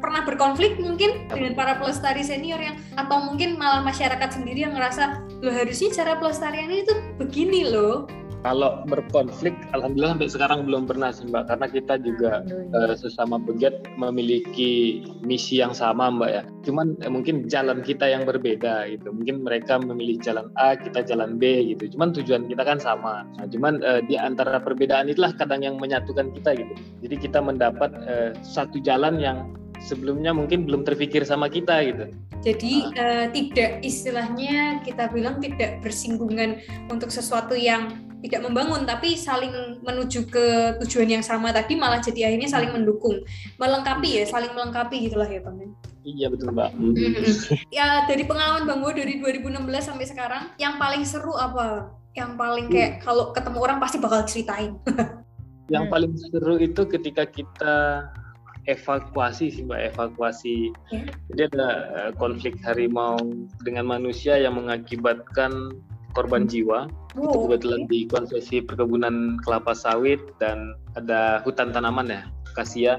[0.00, 5.24] Pernah berkonflik mungkin dengan para pelestari senior yang atau mungkin malah masyarakat sendiri yang ngerasa
[5.40, 8.08] lo harusnya cara pelestarian itu begini loh
[8.40, 12.40] kalau berkonflik, alhamdulillah sampai sekarang belum pernah sih mbak, karena kita juga
[12.72, 16.42] uh, sesama pegiat memiliki misi yang sama mbak ya.
[16.64, 19.12] Cuman eh, mungkin jalan kita yang berbeda gitu.
[19.12, 21.92] Mungkin mereka memilih jalan A, kita jalan B gitu.
[21.96, 23.28] Cuman tujuan kita kan sama.
[23.36, 26.72] Nah, cuman uh, di antara perbedaan itulah kadang yang menyatukan kita gitu.
[27.04, 32.04] Jadi kita mendapat uh, satu jalan yang sebelumnya mungkin belum terpikir sama kita gitu.
[32.40, 39.80] Jadi uh, tidak istilahnya kita bilang tidak bersinggungan untuk sesuatu yang tidak membangun tapi saling
[39.80, 43.24] menuju ke tujuan yang sama tadi malah jadi akhirnya saling mendukung.
[43.56, 45.72] Melengkapi ya saling melengkapi gitulah ya bang
[46.04, 46.72] iya betul mbak.
[47.76, 51.92] Ya dari pengalaman bang Go dari 2016 sampai sekarang yang paling seru apa?
[52.16, 53.00] Yang paling kayak hmm.
[53.04, 54.76] kalau ketemu orang pasti bakal ceritain.
[55.68, 57.76] Yang paling seru itu ketika kita
[58.68, 61.08] evakuasi sih mbak evakuasi yeah.
[61.32, 63.16] jadi ada eh, konflik harimau
[63.64, 65.72] dengan manusia yang mengakibatkan
[66.12, 66.50] korban hmm.
[66.50, 66.78] jiwa
[67.16, 72.22] oh, itu kebetulan di konsesi perkebunan kelapa sawit dan ada hutan tanaman ya
[72.58, 72.98] kasia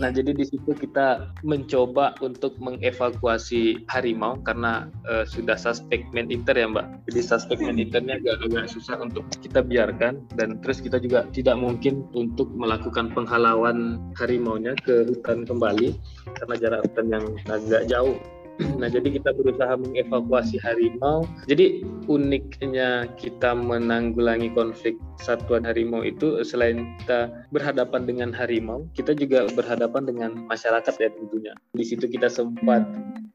[0.00, 6.56] Nah, jadi di situ kita mencoba untuk mengevakuasi harimau karena uh, sudah suspek man eater
[6.56, 7.12] ya, Mbak.
[7.12, 11.60] Jadi suspek man eaternya agak agak susah untuk kita biarkan dan terus kita juga tidak
[11.60, 15.92] mungkin untuk melakukan penghalauan harimaunya ke hutan kembali
[16.40, 18.16] karena jarak hutan yang agak jauh.
[18.82, 21.22] Nah, jadi kita berusaha mengevakuasi harimau.
[21.46, 29.46] Jadi uniknya kita menanggulangi konflik satuan harimau itu selain kita berhadapan dengan harimau, kita juga
[29.54, 31.54] berhadapan dengan masyarakat ya tentunya.
[31.78, 32.82] Di situ kita sempat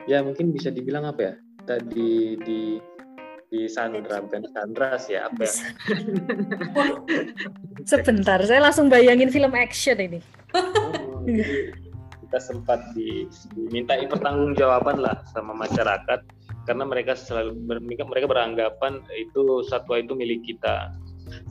[0.06, 1.34] ya mungkin bisa dibilang apa ya?
[1.64, 2.80] Tadi di
[3.48, 5.54] di Sandra bukan Sandras ya apa ya?
[7.88, 10.20] Sebentar, saya langsung bayangin film action ini.
[10.52, 11.24] Oh,
[12.28, 13.24] kita sempat di,
[13.56, 16.28] dimintai pertanggungjawaban lah sama masyarakat
[16.68, 20.92] karena mereka selalu mereka mereka beranggapan itu satwa itu milik kita.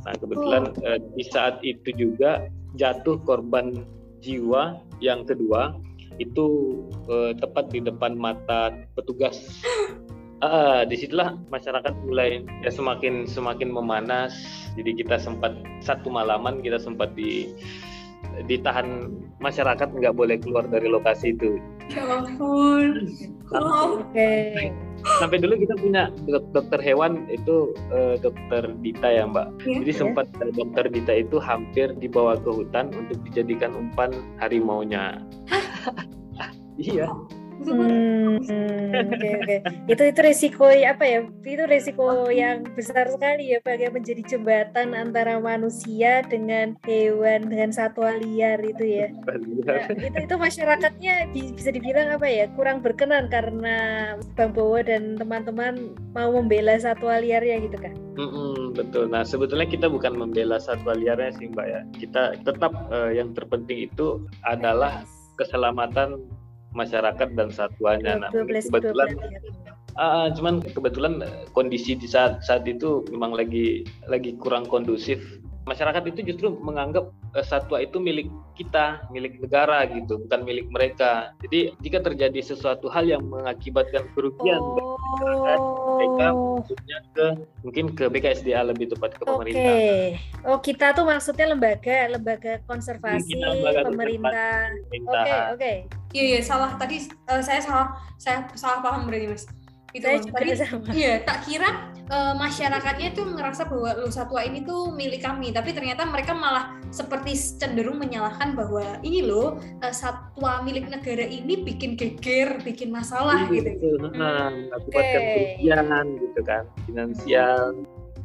[0.05, 2.45] Nah kebetulan eh, di saat itu juga
[2.77, 3.89] jatuh korban
[4.21, 5.73] jiwa yang kedua
[6.21, 6.47] itu
[7.09, 9.41] eh, tepat di depan mata petugas.
[10.45, 14.37] Ah, di situlah masyarakat mulai ya semakin semakin memanas.
[14.77, 17.57] Jadi kita sempat satu malaman kita sempat di
[18.45, 21.59] ditahan masyarakat nggak boleh keluar dari lokasi itu.
[21.89, 23.07] Ya ampun.
[23.55, 24.59] Oke.
[25.23, 29.87] sampai dulu kita punya dok- dokter hewan itu eh, dokter Dita ya mbak Iya.
[29.87, 34.11] jadi sempat eh, dokter Dita itu hampir dibawa ke hutan untuk dijadikan umpan
[34.43, 35.23] harimaunya
[36.77, 37.07] iya
[37.57, 38.37] Hmm,
[38.93, 39.57] oke oke.
[39.89, 41.19] Itu itu resiko apa ya?
[41.43, 48.13] Itu resiko yang besar sekali ya, yang menjadi jembatan antara manusia dengan hewan dengan satwa
[48.21, 49.09] liar itu ya.
[49.67, 52.45] Nah, itu itu masyarakatnya bi- bisa dibilang apa ya?
[52.53, 53.77] Kurang berkenan karena
[54.37, 57.95] Bang Bowo dan teman-teman mau membela satwa liarnya gitu kan.
[58.17, 59.13] Mm-mm, betul.
[59.13, 61.81] Nah sebetulnya kita bukan membela satwa liarnya sih mbak ya.
[61.97, 65.05] Kita tetap eh, yang terpenting itu adalah
[65.37, 66.25] keselamatan
[66.77, 68.29] masyarakat dan satwanya.
[68.29, 69.97] Nah, 12 kebetulan 12.
[69.97, 75.41] Ah, cuman kebetulan eh, kondisi di saat saat itu memang lagi lagi kurang kondusif.
[75.65, 77.11] Masyarakat itu justru menganggap
[77.45, 81.33] satwa itu milik kita, milik negara gitu, bukan milik mereka.
[81.45, 84.63] Jadi jika terjadi sesuatu hal yang mengakibatkan kerugian
[85.97, 86.61] mereka Oh.
[86.61, 87.27] maksudnya ke
[87.65, 89.31] mungkin ke BKSDA lebih tepat ke Oke.
[89.33, 89.77] pemerintah.
[90.45, 94.77] Oh, kita tuh maksudnya lembaga, lembaga konservasi Kita lembaga pemerintah.
[94.93, 95.73] Oke, oke.
[96.13, 97.87] Iya iya salah tadi eh, saya salah
[98.21, 99.45] saya salah paham berarti mas.
[99.97, 100.93] Itu Saya juga tadi sama.
[100.93, 101.69] iya tak kira
[102.05, 106.77] eh, masyarakatnya tuh ngerasa bahwa lu satwa ini tuh milik kami tapi ternyata mereka malah
[106.93, 113.49] seperti cenderung menyalahkan bahwa ini loh eh, satwa milik negara ini bikin geger bikin masalah
[113.49, 113.97] Iya, gitu.
[113.97, 114.13] betul.
[114.13, 115.33] Nah, mengakibatkan Oke.
[115.33, 117.61] kerugian gitu kan, finansial.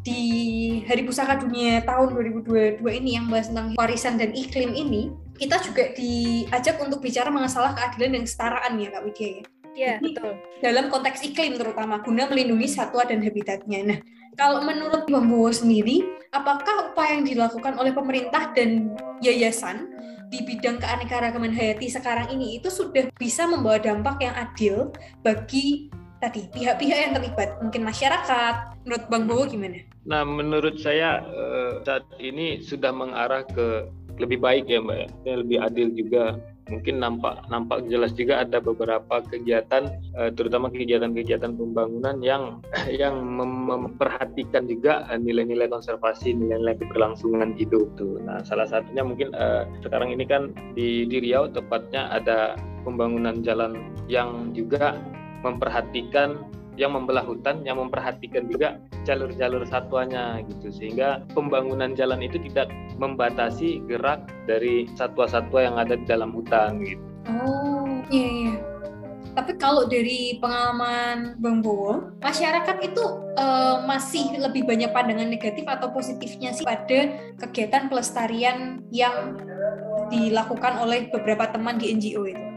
[0.02, 0.22] Di
[0.90, 5.94] Hari Pusaka Dunia tahun 2022 ini yang bahas tentang warisan dan iklim ini kita juga
[5.94, 9.44] diajak untuk bicara masalah keadilan dan kesetaraan ya Kak Widya ya.
[9.72, 10.36] Iya, betul.
[10.60, 13.80] dalam konteks iklim terutama guna melindungi satwa dan habitatnya.
[13.88, 14.00] Nah,
[14.36, 18.92] kalau menurut Bang Bowo sendiri, apakah upaya yang dilakukan oleh pemerintah dan
[19.24, 19.92] yayasan
[20.32, 26.48] di bidang keanekaragaman hayati sekarang ini itu sudah bisa membawa dampak yang adil bagi tadi
[26.54, 28.56] pihak-pihak yang terlibat, mungkin masyarakat.
[28.86, 29.82] Menurut Bang Bowo gimana?
[30.06, 33.90] Nah, menurut saya eh, saat ini sudah mengarah ke
[34.22, 36.38] lebih baik ya Mbak ya, lebih adil juga.
[36.70, 42.64] Mungkin nampak nampak jelas juga ada beberapa kegiatan, eh, terutama kegiatan-kegiatan pembangunan yang
[43.02, 48.24] yang mem- memperhatikan juga eh, nilai-nilai konservasi, nilai-nilai keberlangsungan hidup tuh.
[48.24, 52.56] Nah, salah satunya mungkin eh, sekarang ini kan di, di Riau tepatnya ada
[52.88, 54.96] pembangunan jalan yang juga
[55.44, 56.40] memperhatikan
[56.82, 63.86] yang membelah hutan yang memperhatikan juga jalur-jalur satwanya gitu sehingga pembangunan jalan itu tidak membatasi
[63.86, 67.06] gerak dari satwa-satwa yang ada di dalam hutan gitu.
[67.30, 68.56] Oh, iya iya.
[69.32, 73.04] Tapi kalau dari pengalaman Bang Bowo, masyarakat itu
[73.38, 79.40] eh, masih lebih banyak pandangan negatif atau positifnya sih pada kegiatan pelestarian yang
[80.12, 82.51] dilakukan oleh beberapa teman di NGO itu.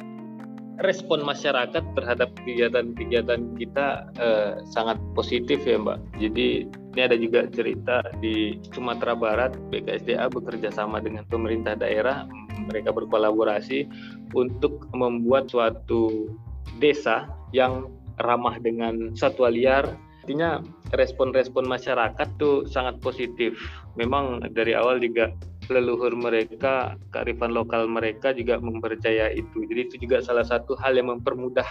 [0.82, 5.98] Respon masyarakat terhadap kegiatan-kegiatan kita eh, sangat positif ya Mbak.
[6.18, 12.26] Jadi ini ada juga cerita di Sumatera Barat BKSDA bekerja sama dengan pemerintah daerah
[12.66, 13.86] mereka berkolaborasi
[14.34, 16.30] untuk membuat suatu
[16.78, 17.90] desa yang
[18.22, 19.86] ramah dengan satwa liar.
[20.24, 20.64] Artinya
[20.96, 23.58] respon-respon masyarakat tuh sangat positif.
[23.98, 25.34] Memang dari awal juga
[25.70, 29.64] leluhur mereka, kearifan lokal mereka juga mempercaya itu.
[29.68, 31.66] Jadi itu juga salah satu hal yang mempermudah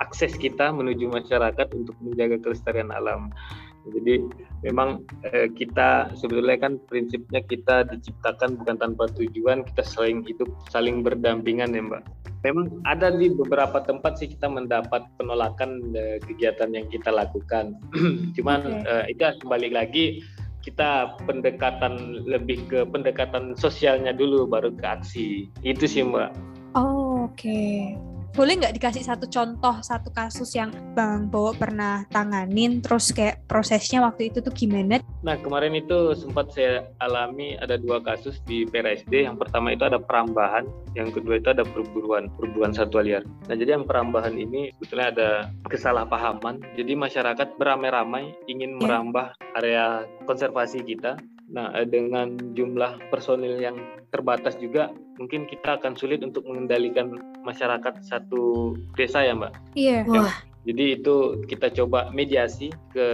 [0.00, 3.28] akses kita menuju masyarakat untuk menjaga kelestarian alam.
[3.88, 4.28] Jadi
[4.60, 5.00] memang
[5.32, 11.72] eh, kita sebetulnya kan prinsipnya kita diciptakan bukan tanpa tujuan, kita saling hidup, saling berdampingan
[11.72, 12.02] ya Mbak.
[12.44, 17.76] Memang ada di beberapa tempat sih kita mendapat penolakan eh, kegiatan yang kita lakukan.
[18.36, 18.84] Cuman Oke.
[18.84, 20.20] eh, itu kembali lagi
[20.60, 25.28] kita pendekatan lebih ke pendekatan sosialnya dulu baru ke aksi.
[25.64, 26.30] Itu sih Mbak.
[26.76, 27.96] Oh, oke.
[28.30, 34.06] Boleh nggak dikasih satu contoh, satu kasus yang Bang Bowo pernah tanganin, terus kayak prosesnya
[34.06, 35.02] waktu itu tuh gimana?
[35.26, 39.26] Nah kemarin itu sempat saya alami ada dua kasus di PRSD.
[39.26, 40.64] Yang pertama itu ada perambahan,
[40.94, 43.26] yang kedua itu ada perburuan, perburuan satwa liar.
[43.50, 45.28] Nah jadi yang perambahan ini sebetulnya ada
[45.66, 46.62] kesalahpahaman.
[46.78, 48.86] Jadi masyarakat beramai-ramai ingin Ya.
[48.86, 51.18] merambah area konservasi kita.
[51.50, 53.76] Nah eh, dengan jumlah personil yang
[54.14, 59.52] terbatas juga, mungkin kita akan sulit untuk mengendalikan masyarakat satu desa ya Mbak.
[59.74, 59.98] Iya.
[60.06, 60.34] Wah,
[60.66, 63.08] Jadi itu kita coba mediasi ke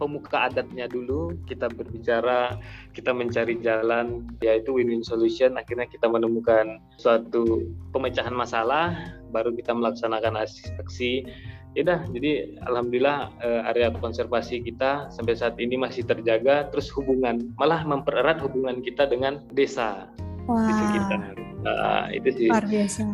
[0.00, 2.56] pemuka adatnya dulu, kita berbicara,
[2.96, 5.60] kita mencari jalan, yaitu win-win solution.
[5.60, 8.96] Akhirnya kita menemukan suatu pemecahan masalah,
[9.28, 11.28] baru kita melaksanakan aksi.
[11.70, 11.78] Aksi.
[11.78, 12.30] Ya dah, jadi
[12.66, 18.82] alhamdulillah eh, area konservasi kita sampai saat ini masih terjaga, terus hubungan malah mempererat hubungan
[18.82, 20.10] kita dengan desa
[20.40, 21.20] di Wah, sekitar.
[21.60, 22.48] Nah, itu sih.
[22.48, 23.04] luar biasa.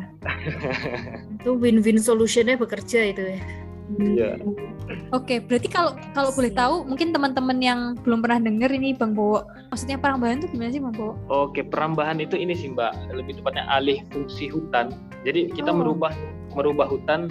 [1.42, 3.40] itu win-win solutionnya bekerja itu ya.
[3.86, 4.30] Iya.
[5.14, 9.46] Oke, berarti kalau kalau boleh tahu, mungkin teman-teman yang belum pernah denger ini Bang Bowo,
[9.70, 11.14] maksudnya perambahan itu gimana sih Bang Bowo?
[11.30, 14.90] Oke, perambahan itu ini sih Mbak, lebih tepatnya alih fungsi hutan.
[15.22, 15.78] Jadi kita Oh.
[15.78, 16.10] merubah
[16.58, 17.30] merubah hutan,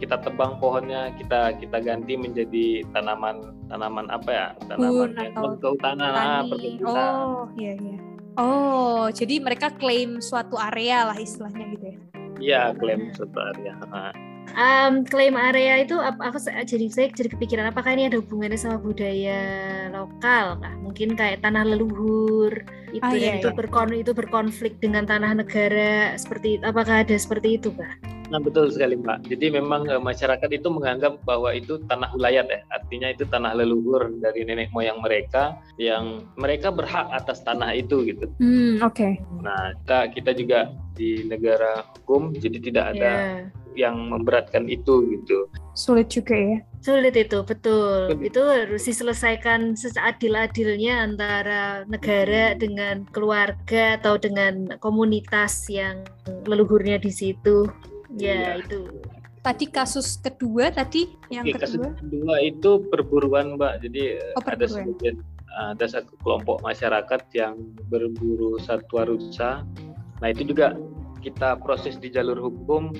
[0.00, 4.46] kita tebang pohonnya, kita kita ganti menjadi tanaman tanaman apa ya?
[4.64, 6.88] Tanaman Kebun yang atau kehutanan, ah, perkebunan.
[6.88, 7.96] Oh, iya iya.
[8.40, 11.96] Oh, jadi mereka klaim suatu area lah istilahnya gitu ya.
[12.40, 13.76] Iya, klaim suatu area.
[14.56, 18.80] Um, klaim area itu ap- aku jadi saya jadi kepikiran apakah ini ada hubungannya sama
[18.80, 19.38] budaya
[19.92, 20.74] lokal kah?
[20.80, 23.54] Mungkin kayak tanah leluhur itu Ah, dan iya, itu iya.
[23.54, 27.94] berkon itu berkonflik dengan tanah negara seperti apakah ada seperti itu kah?
[28.30, 29.26] Nah betul sekali Mbak.
[29.26, 32.62] Jadi memang eh, masyarakat itu menganggap bahwa itu tanah wilayah ya.
[32.70, 38.30] Artinya itu tanah leluhur dari nenek moyang mereka yang mereka berhak atas tanah itu gitu.
[38.38, 39.18] Hmm, oke.
[39.42, 40.58] Nah kita kita juga
[40.94, 43.16] di negara hukum jadi tidak ada Ya.
[43.88, 45.46] yang memberatkan itu gitu.
[45.78, 46.58] Sulit juga ya.
[46.82, 48.10] Sulit itu, betul.
[48.12, 48.34] Sulit.
[48.34, 56.02] Itu harus diselesaikan seadil-adilnya antara negara dengan keluarga atau dengan komunitas yang
[56.44, 57.70] leluhurnya di situ.
[58.12, 58.66] Ya, Iya.
[58.66, 58.80] itu.
[59.40, 61.96] Tadi kasus kedua tadi yang Oke, kasus kedua.
[61.96, 63.74] kedua itu perburuan Mbak.
[63.88, 64.84] Jadi eh, Oh, ada perburuan.
[64.92, 65.16] sebagian
[65.50, 67.56] ada satu kelompok masyarakat yang
[67.88, 69.66] berburu satwa rusa.
[70.20, 70.76] Nah itu juga
[71.20, 72.92] kita proses di jalur hukum.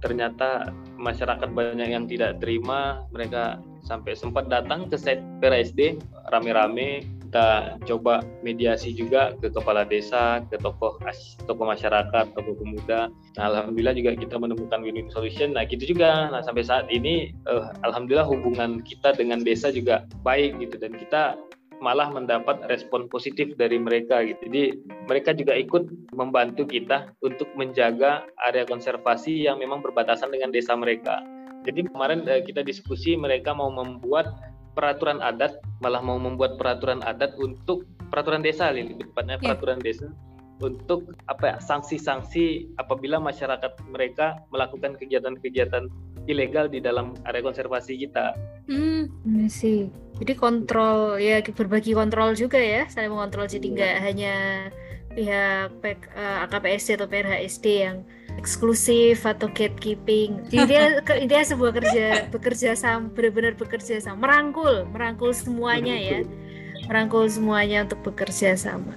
[0.00, 3.06] Ternyata masyarakat banyak yang tidak terima.
[3.12, 6.00] Mereka sampai sempat datang ke site PRSD
[6.32, 7.06] rame-rame.
[7.32, 11.00] Kita coba mediasi juga ke kepala desa, ke tokoh
[11.48, 13.08] tokoh masyarakat, tokoh pemuda.
[13.40, 15.56] Nah, alhamdulillah juga kita menemukan win-win solution.
[15.56, 16.28] Nah, gitu juga.
[16.28, 21.40] Nah, sampai saat ini eh, alhamdulillah hubungan kita dengan desa juga baik gitu dan kita
[21.80, 24.52] malah mendapat respon positif dari mereka gitu.
[24.52, 24.62] Jadi
[25.08, 31.24] mereka juga ikut membantu kita untuk menjaga area konservasi yang memang berbatasan dengan desa mereka.
[31.64, 37.36] Jadi kemarin eh, kita diskusi mereka mau membuat peraturan adat, malah mau membuat peraturan adat
[37.36, 39.44] untuk peraturan desa, lebih tepatnya Iya.
[39.52, 40.08] peraturan desa
[40.62, 45.90] untuk apa ya sanksi-sanksi apabila masyarakat mereka melakukan kegiatan-kegiatan
[46.30, 48.36] ilegal di dalam area konservasi kita.
[48.70, 49.80] Hmm, Iya sih.
[50.22, 53.74] Jadi kontrol ya berbagi kontrol juga ya, saling mengontrol jadi Iya.
[53.74, 54.34] nggak hanya
[55.12, 57.96] pihak PK, eh, AKPSD atau PRHSD yang
[58.38, 60.48] eksklusif atau gatekeeping.
[60.50, 60.82] Jadi dia
[61.20, 66.18] intinya sebuah kerja bekerja sama benar-benar bekerja sama, merangkul, merangkul semuanya ya,
[66.88, 68.94] merangkul semuanya untuk bekerja sama.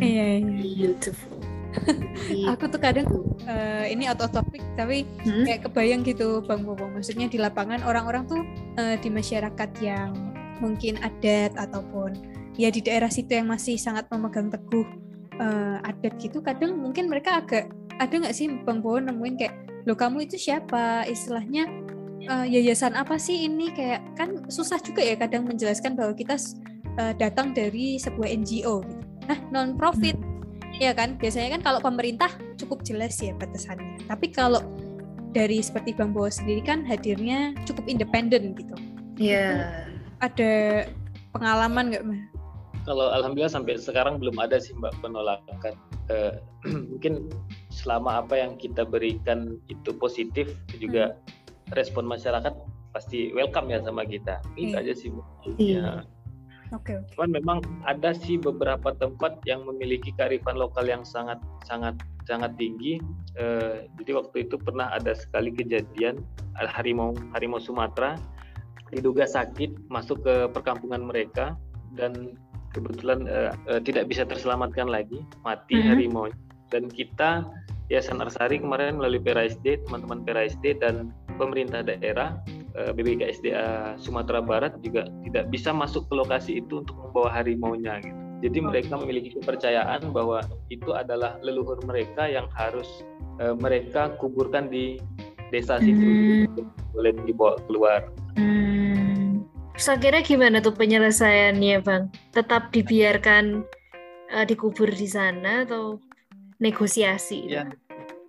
[0.00, 0.92] iya iya.
[0.92, 1.40] Beautiful.
[2.54, 3.08] Aku tuh kadang
[3.50, 5.42] eh, ini out of topic tapi Hmm?
[5.42, 6.86] kayak kebayang gitu Bang Bobo.
[6.86, 8.42] Maksudnya di lapangan orang-orang tuh
[8.78, 10.14] eh, di masyarakat yang
[10.62, 12.14] mungkin adat ataupun
[12.54, 14.86] ya di daerah situ yang masih sangat memegang teguh
[15.38, 19.54] eh, adat gitu kadang mungkin mereka agak ada nggak sih Bang Bowo nemuin kayak
[19.84, 21.68] lo kamu itu siapa istilahnya
[22.24, 26.38] eh, yayasan apa sih ini kayak kan susah juga ya kadang menjelaskan bahwa kita
[26.98, 29.02] eh, datang dari sebuah NGO gitu.
[29.24, 30.16] Nah, non profit
[30.76, 34.04] ya kan biasanya kan kalau pemerintah cukup jelas ya batasannya.
[34.10, 34.60] Tapi kalau
[35.34, 38.74] dari seperti Bang Bowo sendiri kan hadirnya cukup independen gitu.
[39.18, 39.82] Ya.
[40.22, 40.86] Ada
[41.34, 42.04] pengalaman nggak?
[42.84, 45.74] Kalau alhamdulillah sampai sekarang belum ada sih Mbak penolakan.
[46.12, 46.36] Eh,
[46.92, 47.32] mungkin
[47.72, 51.16] selama apa yang kita berikan itu positif juga
[51.72, 52.52] respon masyarakat
[52.92, 54.44] pasti welcome ya sama kita.
[54.54, 54.80] Itu Iya.
[54.84, 55.08] aja sih.
[55.10, 55.26] Mbak.
[55.56, 55.80] Iya.
[55.80, 55.92] Ya.
[56.72, 57.12] Oke oke.
[57.16, 57.58] Cuman memang
[57.88, 61.96] ada sih beberapa tempat yang memiliki kearifan lokal yang sangat sangat
[62.28, 63.00] sangat tinggi.
[63.40, 66.20] Eh, jadi waktu itu pernah ada sekali kejadian
[66.56, 68.16] harimau harimau Sumatera
[68.92, 71.56] diduga sakit masuk ke perkampungan mereka
[71.98, 72.36] dan
[72.74, 75.86] kebetulan eh, eh, tidak bisa terselamatkan lagi mati Mhm.
[75.88, 76.26] harimau
[76.68, 77.46] dan kita
[77.92, 82.40] Yayasan Arsari kemarin melalui PRSD teman-teman PRSD dan pemerintah daerah
[82.74, 88.18] eh, BBKSDA Sumatera Barat juga tidak bisa masuk ke lokasi itu untuk membawa harimaunya gitu.
[88.44, 92.88] Jadi mereka memiliki kepercayaan bahwa itu adalah leluhur mereka yang harus
[93.38, 94.98] eh, mereka kuburkan di
[95.52, 96.02] desa situ
[96.50, 96.66] Hmm.
[96.96, 98.00] boleh dibawa keluar.
[98.34, 98.93] Hmm.
[99.74, 102.02] Terus akhirnya gimana tuh penyelesaiannya bang?
[102.30, 103.66] Tetap dibiarkan
[104.30, 105.98] eh, dikubur di sana atau
[106.62, 107.50] negosiasi?
[107.50, 107.66] Ya,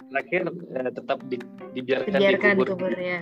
[0.10, 1.46] terakhir eh, tetap di-
[1.78, 2.68] dibiarkan, Dibiarkan dikubur.
[2.74, 3.22] dikubur ya.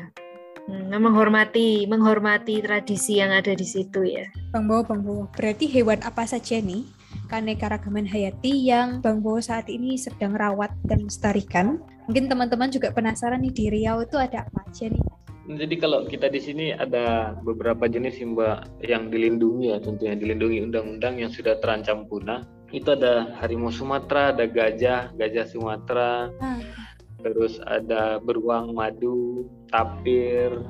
[0.64, 4.24] Hmm, menghormati menghormati tradisi yang ada di situ ya.
[4.56, 5.28] Bang Bowo, Bang Bowo.
[5.36, 6.88] Berarti hewan apa saja nih
[7.28, 11.84] keanekaragaman hayati yang Bang Bowo saat ini sedang rawat dan lestarikan?
[12.08, 15.04] Mungkin teman-teman juga penasaran nih di Riau itu ada apa aja nih?
[15.44, 20.64] Jadi kalau kita di sini ada beberapa jenis sih, Mbak yang dilindungi ya tentunya dilindungi
[20.64, 22.48] undang-undang yang sudah terancam punah.
[22.72, 26.58] Itu ada harimau Sumatera, ada gajah, gajah Sumatera, Ah.
[27.22, 30.64] terus ada beruang madu, tapir,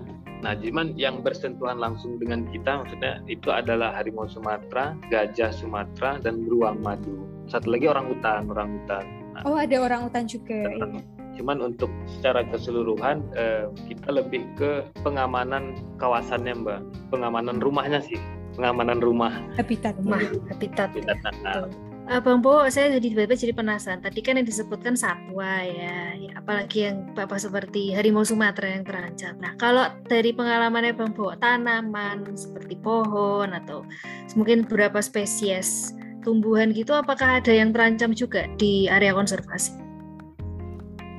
[0.44, 6.44] Nah, cuman yang bersentuhan langsung dengan kita maksudnya itu adalah harimau Sumatera, gajah Sumatera, dan
[6.44, 7.24] beruang madu.
[7.48, 9.06] Satu lagi orang hutan, orang hutan.
[9.32, 10.68] Nah, oh, ada orang hutan juga.
[10.68, 11.23] Iya.
[11.34, 16.80] Cuman untuk secara keseluruhan eh, kita lebih ke pengamanan kawasannya, Mbak.
[17.10, 18.20] Pengamanan rumahnya sih,
[18.58, 19.34] pengamanan rumah.
[19.58, 20.94] Habitat, rumah, habitat.
[20.94, 21.18] habitat.
[21.42, 21.66] Nah,
[22.04, 24.04] Uh, Bang Bo, saya jadi tiba-tiba jadi penasaran.
[24.04, 29.40] Tadi kan yang disebutkan satwa ya, ya, apalagi yang bapak seperti harimau Sumatera yang terancam.
[29.40, 33.88] Nah, kalau dari pengalamannya Bang Bo, tanaman seperti pohon atau
[34.36, 35.96] mungkin beberapa spesies
[36.28, 39.80] tumbuhan gitu, apakah ada yang terancam juga di area konservasi?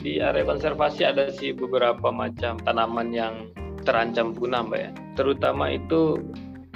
[0.04, 3.48] Di area konservasi ada sih beberapa macam tanaman yang
[3.88, 4.90] terancam punah, Mbak ya.
[5.16, 6.20] Terutama itu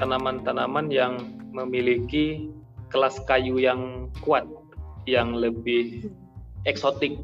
[0.01, 1.21] tanaman-tanaman yang
[1.53, 2.49] memiliki
[2.89, 4.49] kelas kayu yang kuat,
[5.05, 6.09] yang lebih
[6.65, 7.21] eksotik,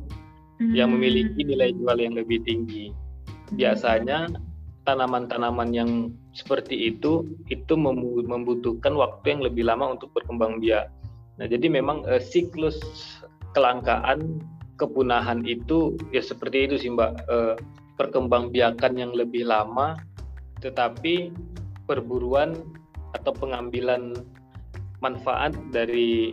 [0.61, 0.77] hmm.
[0.77, 2.93] yang memiliki nilai jual yang lebih tinggi.
[3.57, 4.29] Biasanya
[4.85, 7.75] tanaman-tanaman yang seperti itu itu
[8.29, 10.93] membutuhkan waktu yang lebih lama untuk berkembang biak.
[11.41, 12.77] Nah, jadi memang uh, siklus
[13.57, 14.45] kelangkaan
[14.77, 17.55] kepunahan itu ya seperti itu sih Mbak, uh,
[17.95, 19.95] perkembangbiakan yang lebih lama
[20.63, 21.31] tetapi
[21.85, 22.57] perburuan
[23.15, 24.17] atau pengambilan
[25.05, 26.33] manfaat dari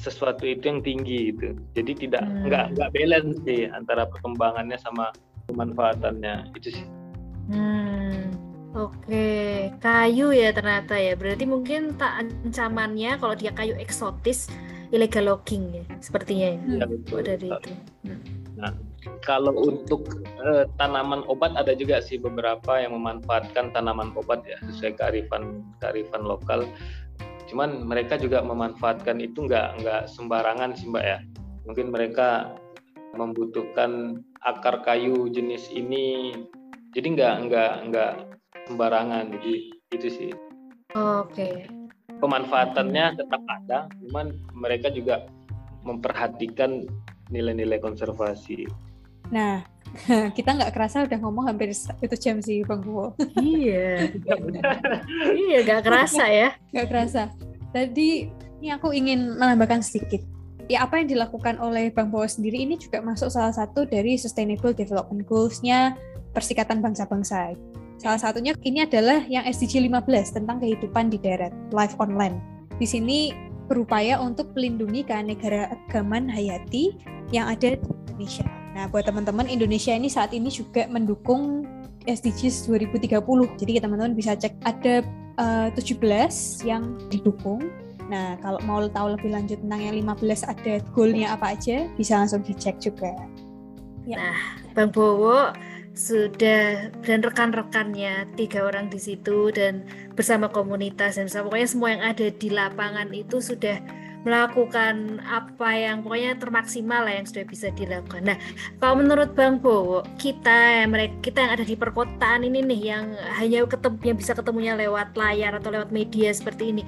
[0.00, 1.54] sesuatu itu yang tinggi gitu.
[1.76, 2.48] Jadi tidak hmm.
[2.48, 5.12] nggak nggak balance sih antara perkembangannya sama
[5.46, 6.86] pemanfaatannya itu sih.
[7.52, 8.32] Hmm.
[8.70, 11.18] Oke, kayu ya ternyata ya.
[11.18, 14.46] Berarti mungkin tak ancamannya kalau dia kayu eksotis
[14.90, 16.60] illegal logging ya, sepertinya ya.
[16.82, 17.18] ya betul.
[17.22, 17.72] Dari itu.
[18.06, 18.20] Hmm.
[18.60, 18.72] Nah,
[19.24, 20.04] kalau untuk
[20.40, 26.22] uh, tanaman obat ada juga sih beberapa yang memanfaatkan tanaman obat ya sesuai kearifan kearifan
[26.24, 26.68] lokal
[27.48, 31.18] cuman mereka juga memanfaatkan itu nggak nggak sembarangan sih mbak ya
[31.66, 32.54] mungkin mereka
[33.16, 36.36] membutuhkan akar kayu jenis ini
[36.94, 38.12] jadi nggak nggak nggak
[38.70, 39.54] sembarangan jadi
[39.90, 40.30] itu sih
[40.94, 41.66] oke okay.
[42.20, 45.26] Pemanfaatannya tetap ada cuman mereka juga
[45.82, 46.84] memperhatikan
[47.32, 48.68] nilai-nilai konservasi
[49.32, 49.64] nah
[50.36, 53.14] kita nggak kerasa udah ngomong hampir itu jam sih Bang Buwo.
[53.42, 54.06] iya.
[55.50, 56.54] iya nggak kerasa ya.
[56.70, 57.22] Nggak kerasa.
[57.74, 60.22] Tadi ini aku ingin menambahkan sedikit.
[60.70, 64.70] Ya apa yang dilakukan oleh Bang Buwo sendiri ini juga masuk salah satu dari Sustainable
[64.70, 65.98] Development Goals-nya
[66.30, 67.58] Persikatan Bangsa-Bangsa.
[68.00, 72.40] Salah satunya ini adalah yang SDG 15 tentang kehidupan di darat, life on land.
[72.80, 73.36] Di sini
[73.68, 76.96] berupaya untuk melindungi keanekaragaman hayati
[77.28, 81.66] yang ada di Indonesia Nah, buat teman-teman Indonesia ini saat ini juga mendukung
[82.06, 83.20] SDGs 2030.
[83.58, 85.02] Jadi teman-teman bisa cek ada
[85.36, 87.60] uh, eh, 17 yang didukung.
[88.10, 92.42] Nah, kalau mau tahu lebih lanjut tentang yang 15 ada goalnya apa aja, bisa langsung
[92.42, 93.14] dicek juga.
[94.06, 94.16] Ya.
[94.18, 94.38] Nah,
[94.74, 95.50] Bang Bowo
[95.94, 99.82] sudah dan rekan-rekannya tiga orang di situ dan
[100.14, 103.82] bersama komunitas dan bersama pokoknya semua yang ada di lapangan itu sudah
[104.20, 108.20] melakukan apa yang pokoknya termaksimal lah yang sudah bisa dilakukan.
[108.28, 108.36] Nah,
[108.76, 113.64] kalau menurut Bang Bowo, kita mereka kita yang ada di perkotaan ini nih yang hanya
[113.64, 116.82] ketemu yang bisa ketemunya lewat layar atau lewat media seperti ini.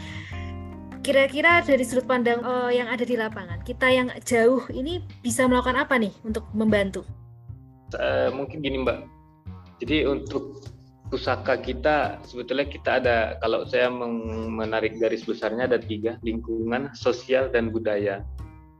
[1.03, 5.81] Kira-kira dari sudut pandang uh, yang ada di lapangan, kita yang jauh ini bisa melakukan
[5.81, 7.03] apa nih untuk membantu?
[7.97, 8.99] Uh, mungkin gini Mbak.
[9.83, 10.63] Jadi untuk
[11.13, 17.69] pusaka kita sebetulnya kita ada kalau saya menarik garis besarnya ada tiga lingkungan sosial dan
[17.69, 18.25] budaya.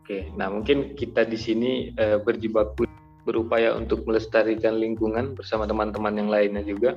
[0.01, 2.89] Oke nah mungkin kita di sini e, berjibaku
[3.29, 6.97] berupaya untuk melestarikan lingkungan bersama teman-teman yang lainnya juga.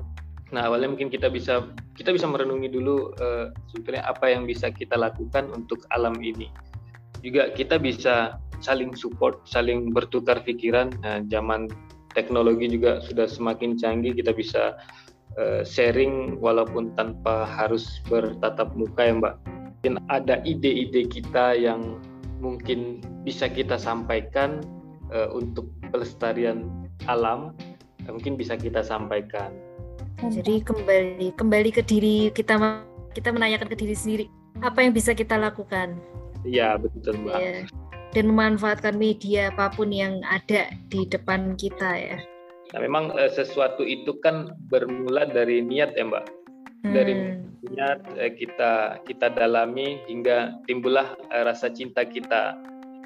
[0.56, 1.68] Nah awalnya mungkin kita bisa
[2.00, 6.48] kita bisa merenungi dulu e, sebetulnya apa yang bisa kita lakukan untuk alam ini.
[7.20, 11.68] Juga kita bisa saling support saling bertukar pikiran nah, zaman
[12.16, 14.80] teknologi juga sudah semakin canggih kita bisa
[15.36, 19.36] Eh, sharing walaupun tanpa harus bertatap muka ya Mbak.
[19.52, 22.00] Mungkin ada ide-ide kita yang
[22.40, 24.64] mungkin bisa kita sampaikan
[25.12, 27.52] uh, untuk pelestarian alam,
[28.08, 29.52] uh, mungkin bisa kita sampaikan.
[30.24, 32.56] Jadi kembali kembali ke diri kita
[33.12, 34.26] kita menanyakan ke diri sendiri
[34.64, 36.00] apa yang bisa kita lakukan.
[36.48, 37.44] Iya betul mbak.
[37.44, 37.68] Ya.
[38.16, 42.18] Dan memanfaatkan media apa pun yang ada di depan kita ya.
[42.72, 46.26] Nah, memang uh, sesuatu itu kan bermula dari niat ya, Mbak.
[46.88, 46.94] Hmm.
[46.96, 47.14] Dari
[47.76, 52.56] niat uh, kita kita dalami hingga timbullah uh, rasa cinta kita.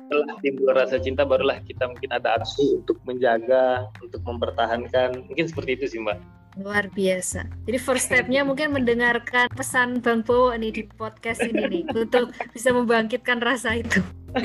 [0.06, 5.26] Setelah timbul rasa cinta barulah kita mungkin ada aksi untuk menjaga, untuk mempertahankan.
[5.26, 6.39] Mungkin seperti itu sih, Mbak.
[6.60, 7.48] Luar biasa.
[7.64, 12.76] Jadi first stepnya mungkin mendengarkan pesan Bang Bowo nih di podcast ini nih untuk bisa
[12.76, 14.04] membangkitkan rasa itu.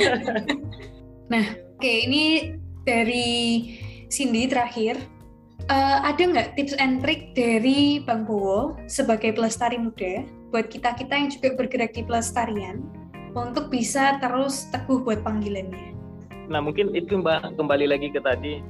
[1.33, 1.45] nah,
[1.75, 2.55] oke okay, ini
[2.87, 3.27] dari
[4.15, 4.95] Cindy terakhir
[5.67, 10.23] uh, ada nggak tips and trick dari Bang Bowo sebagai pelestari muda
[10.55, 12.79] buat kita-kita yang juga bergerak di pelestarian
[13.35, 15.99] untuk bisa terus teguh buat panggilannya?
[16.47, 18.63] Nah mungkin itu Mbak kembali lagi ke tadi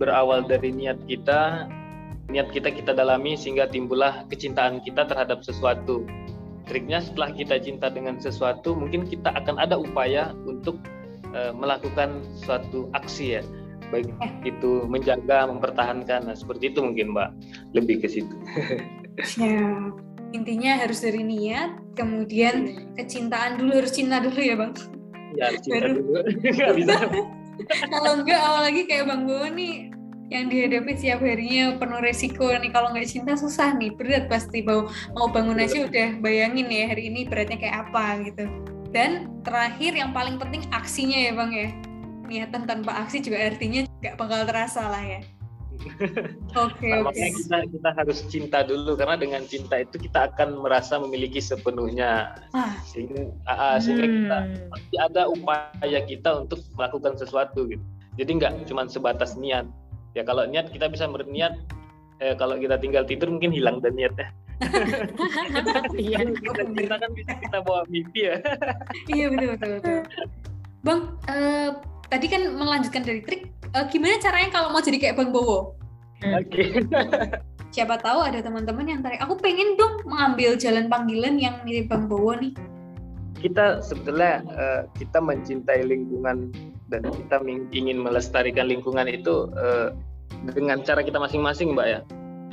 [0.00, 1.68] berawal dari niat kita,
[2.30, 6.02] niat kita kita dalami sehingga timbullah kecintaan kita terhadap sesuatu.
[6.66, 10.82] Triknya setelah kita cinta dengan sesuatu, mungkin kita akan ada upaya untuk
[11.30, 13.42] uh, melakukan suatu aksi ya.
[13.94, 14.10] Baik
[14.42, 16.26] itu menjaga mempertahankan.
[16.26, 17.30] Nah seperti itu mungkin mbak.
[17.74, 18.34] Lebih ke situ.
[19.40, 19.72] Ya
[20.36, 24.76] intinya harus dari niat kemudian kecintaan dulu harus cinta dulu ya bang.
[25.40, 26.04] Ya cinta Baru...
[26.04, 26.20] dulu.
[27.92, 29.95] Kalau enggak awal lagi kayak bang Bo nih
[30.26, 34.90] yang dihadapi setiap harinya penuh resiko nih kalau nggak cinta susah nih berat pasti mau
[35.14, 38.44] mau bangun nasi udah bayangin ya hari ini beratnya kayak apa gitu
[38.90, 41.68] dan terakhir yang paling penting aksinya ya bang ya
[42.26, 45.20] niatan tanpa aksi juga artinya nggak bakal terasa lah ya.
[46.56, 47.30] Oke okay, nah, Okay.
[47.30, 52.74] kita kita harus cinta dulu karena dengan cinta itu kita akan merasa memiliki sepenuhnya ah.
[52.82, 54.14] sehingga uh, sehingga hmm.
[54.16, 54.38] kita
[54.72, 57.84] pasti ada upaya kita untuk melakukan sesuatu gitu.
[58.16, 59.68] Jadi nggak cuma sebatas niat.
[60.16, 61.60] Ya kalau niat kita bisa berniat
[62.24, 64.32] eh, kalau kita tinggal tidur mungkin hilang dan niatnya.
[65.96, 66.32] Iya.
[66.32, 68.40] kita kan bisa kita bawa mimpi ya.
[69.12, 69.70] iya betul betul.
[69.76, 70.00] betul.
[70.80, 71.76] Bang, uh,
[72.08, 75.74] tadi kan melanjutkan dari trik uh, gimana caranya kalau mau jadi kayak Bang Bowo
[76.22, 76.34] hmm.
[76.38, 76.68] oke okay.
[77.74, 82.06] siapa tahu ada teman-teman yang tarik aku pengen dong mengambil jalan panggilan yang mirip Bang
[82.06, 82.54] Bowo nih
[83.36, 86.54] kita sebetulnya uh, kita mencintai lingkungan
[86.90, 87.42] dan kita
[87.74, 89.90] ingin melestarikan lingkungan itu uh,
[90.54, 92.00] dengan cara kita masing-masing mbak ya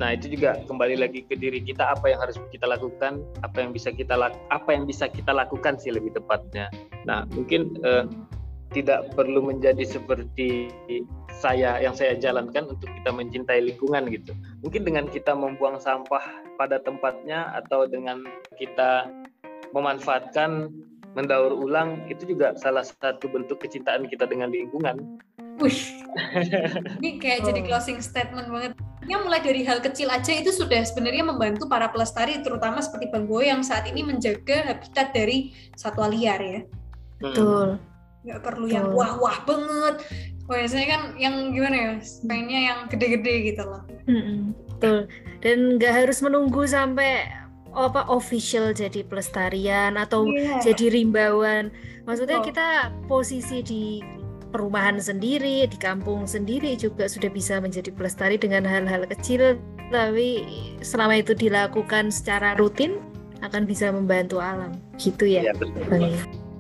[0.02, 3.70] nah itu juga kembali lagi ke diri kita apa yang harus kita lakukan apa yang
[3.70, 4.18] bisa kita
[4.50, 6.74] apa yang bisa kita lakukan sih lebih tepatnya
[7.06, 8.10] nah mungkin uh,
[8.74, 10.74] tidak perlu menjadi seperti
[11.30, 14.34] saya yang saya jalankan untuk kita mencintai lingkungan gitu.
[14.66, 16.26] Mungkin dengan kita membuang sampah
[16.58, 18.26] pada tempatnya atau dengan
[18.58, 19.08] kita
[19.78, 20.74] memanfaatkan
[21.14, 25.22] mendaur ulang itu juga salah satu bentuk kecintaan kita dengan lingkungan.
[25.62, 25.80] Wih,
[27.02, 27.54] ini kayak oh.
[27.54, 28.74] jadi closing statement banget.
[29.06, 33.30] Yang mulai dari hal kecil aja itu sudah sebenarnya membantu para pelestari, terutama seperti Bang
[33.30, 36.62] Boy yang saat ini menjaga habitat dari satwa liar ya.
[37.22, 37.78] Betul.
[37.78, 37.94] Hmm
[38.24, 40.00] nggak perlu yang wah-wah banget
[40.48, 41.92] biasanya kan yang gimana ya
[42.24, 43.84] pengennya yang gede-gede gitu loh
[44.76, 44.98] betul
[45.44, 47.28] dan nggak harus menunggu sampai
[47.74, 50.62] apa official jadi pelestarian atau yeah.
[50.62, 51.74] jadi rimbawan
[52.06, 52.46] maksudnya oh.
[52.46, 53.84] kita posisi di
[54.54, 59.58] perumahan sendiri di kampung sendiri juga sudah bisa menjadi pelestari dengan hal-hal kecil
[59.90, 60.46] tapi
[60.86, 63.02] selama itu dilakukan secara rutin
[63.42, 66.14] akan bisa membantu alam gitu ya, ya betul.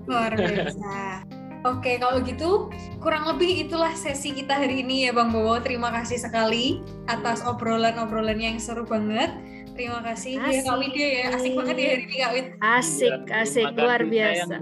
[0.09, 1.23] luar biasa
[1.63, 2.67] Oke, kalau gitu
[2.99, 5.63] kurang lebih itulah sesi kita hari ini ya Bang Bowo.
[5.63, 9.31] Terima kasih sekali atas obrolan-obrolan yang seru banget.
[9.73, 10.53] Terima kasih asik.
[10.53, 11.25] ya Kak Widya ya.
[11.33, 12.47] Asik banget ya hari ini Kak Wid.
[12.61, 13.67] Asik, ya, asik.
[13.73, 14.53] Luar biasa.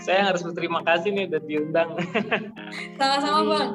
[0.06, 1.90] saya harus berterima kasih nih udah diundang.
[2.98, 3.70] Sama-sama Bang.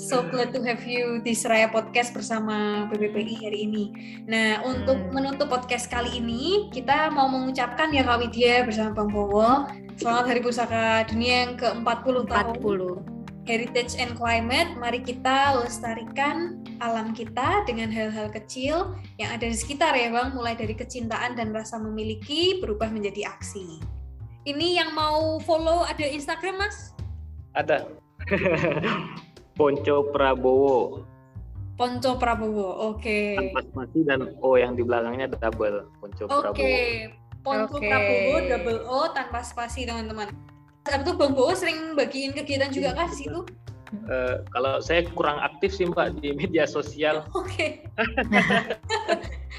[0.00, 3.84] So glad to have you di Seraya Podcast bersama BBPI hari ini.
[4.24, 5.12] Nah, untuk hmm.
[5.12, 9.68] menutup podcast kali ini, kita mau mengucapkan ya Kak Widya bersama Bang Bowo,
[10.00, 12.54] selamat Hari Pusaka Dunia yang ke-40 tahun.
[12.64, 13.19] 40.
[13.50, 19.98] Heritage and Climate, mari kita lestarikan alam kita dengan hal-hal kecil yang ada di sekitar
[19.98, 23.82] ya Bang, mulai dari kecintaan dan rasa memiliki berubah menjadi aksi.
[24.46, 26.94] Ini yang mau follow ada Instagram Mas?
[27.58, 27.90] Ada.
[29.58, 31.02] Ponco Prabowo.
[31.74, 33.02] Ponco Prabowo, oke.
[33.02, 33.34] Okay.
[33.34, 35.90] Tanpa spasi dan O yang di belakangnya double.
[35.98, 36.38] Ponco okay.
[36.38, 36.54] Prabowo.
[36.54, 36.74] Oke,
[37.42, 37.90] Ponco okay.
[37.90, 40.49] Prabowo double O tanpa spasi teman-teman.
[40.88, 43.44] Abis itu Bang Bowo sering bagiin kegiatan juga kah di situ?
[44.06, 47.26] Uh, kalau saya kurang aktif sih Mbak di media sosial.
[47.34, 47.84] Oke.
[47.90, 48.30] Okay.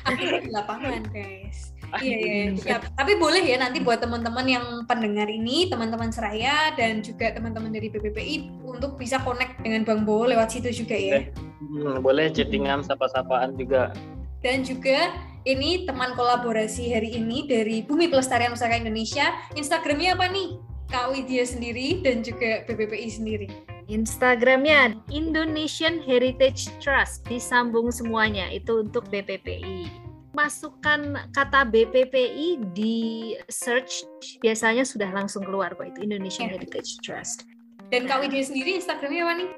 [0.07, 1.76] Aku di lapangan guys.
[1.99, 2.88] Iya, iya, siap.
[2.95, 7.91] Tapi boleh ya nanti buat teman-teman yang pendengar ini, teman-teman Seraya dan juga teman-teman dari
[7.91, 11.28] BPPI untuk bisa connect dengan Bang Bo lewat situ juga ya.
[11.59, 13.91] Hmm, boleh chattingan, sapa-sapaan juga.
[14.39, 15.11] Dan juga
[15.43, 19.36] ini teman kolaborasi hari ini dari Bumi Pelestarian Pusaka Indonesia.
[19.59, 20.70] Instagramnya apa nih?
[20.92, 23.48] Kak Widya sendiri dan juga BPPI sendiri.
[23.88, 29.88] Instagramnya Indonesian Heritage Trust disambung semuanya itu untuk BPPI
[30.32, 34.08] masukkan kata BPPI di search
[34.39, 36.56] biasanya sudah langsung keluar kok itu Indonesian yeah.
[36.60, 37.48] Heritage Trust.
[37.92, 39.50] Dan Kak Widya sendiri Instagramnya apa nih?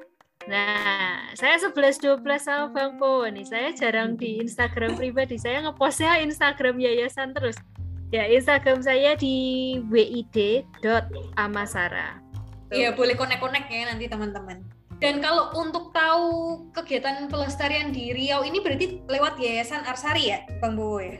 [0.44, 3.46] Nah, saya 11-12 sama Bang Po nih.
[3.46, 5.38] Saya jarang di Instagram pribadi.
[5.38, 7.56] Saya ngepostnya Instagram yayasan terus.
[8.12, 10.88] Ya, Instagram saya di wid.amasara.
[12.74, 14.64] Iya, boleh konek-konek ya nanti teman-teman.
[15.02, 20.78] Dan kalau untuk tahu kegiatan pelestarian di Riau ini berarti lewat Yayasan Arsari ya, Bang
[20.78, 21.18] Bowo ya?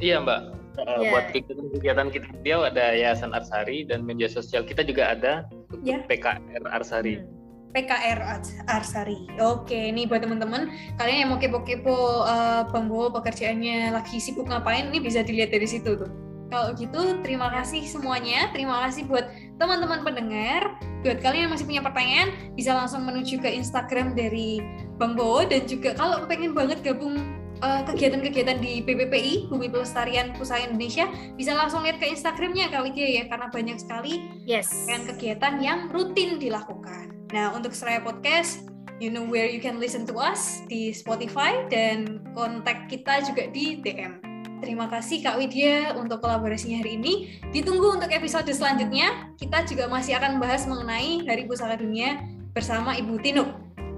[0.00, 0.40] Iya Mbak.
[0.72, 1.12] Uh, Yeah.
[1.12, 5.84] Buat kegiatan-kegiatan kita di Riau ada Yayasan Arsari dan media sosial kita juga ada untuk
[5.84, 6.00] Ya.
[6.08, 7.20] PKR Arsari.
[7.20, 7.41] Hmm.
[7.72, 9.26] PKR Ars- Arsari.
[9.40, 10.68] Oke, ini buat teman-teman
[11.00, 15.96] kalian yang mau kepo-kepo uh, Bang pekerjaannya lagi sibuk ngapain, ini bisa dilihat dari situ
[15.96, 16.12] tuh.
[16.52, 18.52] Kalau gitu, terima kasih semuanya.
[18.52, 19.24] Terima kasih buat
[19.56, 20.76] teman-teman pendengar.
[21.00, 24.60] Buat kalian yang masih punya pertanyaan, bisa langsung menuju ke Instagram dari
[25.00, 27.16] Bang Bowo dan juga kalau pengen banget gabung
[27.64, 31.08] uh, kegiatan-kegiatan di BPPI, Bumi Pelestarian Pusaka Indonesia,
[31.40, 34.68] bisa langsung lihat ke Instagramnya Kak Widya ya, karena banyak sekali Yes.
[34.86, 37.21] kegiatan yang rutin dilakukan.
[37.32, 38.68] Nah, untuk Seraya Podcast,
[39.00, 43.80] you know where you can listen to us di Spotify dan kontak kita juga di
[43.80, 44.20] DM.
[44.62, 47.42] Terima kasih Kak Widya untuk kolaborasinya hari ini.
[47.50, 49.34] Ditunggu untuk episode selanjutnya.
[49.34, 52.22] Kita juga masih akan bahas mengenai Hari Pusaka Dunia
[52.54, 53.48] bersama Ibu Tinuk.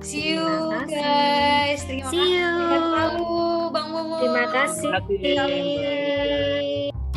[0.00, 0.96] See you Terima kasih.
[0.96, 1.80] guys.
[1.84, 2.32] Terima See kasih.
[2.32, 3.28] you.
[3.76, 4.16] Bang Momo.
[4.24, 4.92] Terima kasih.
[5.04, 7.13] Terima kasih.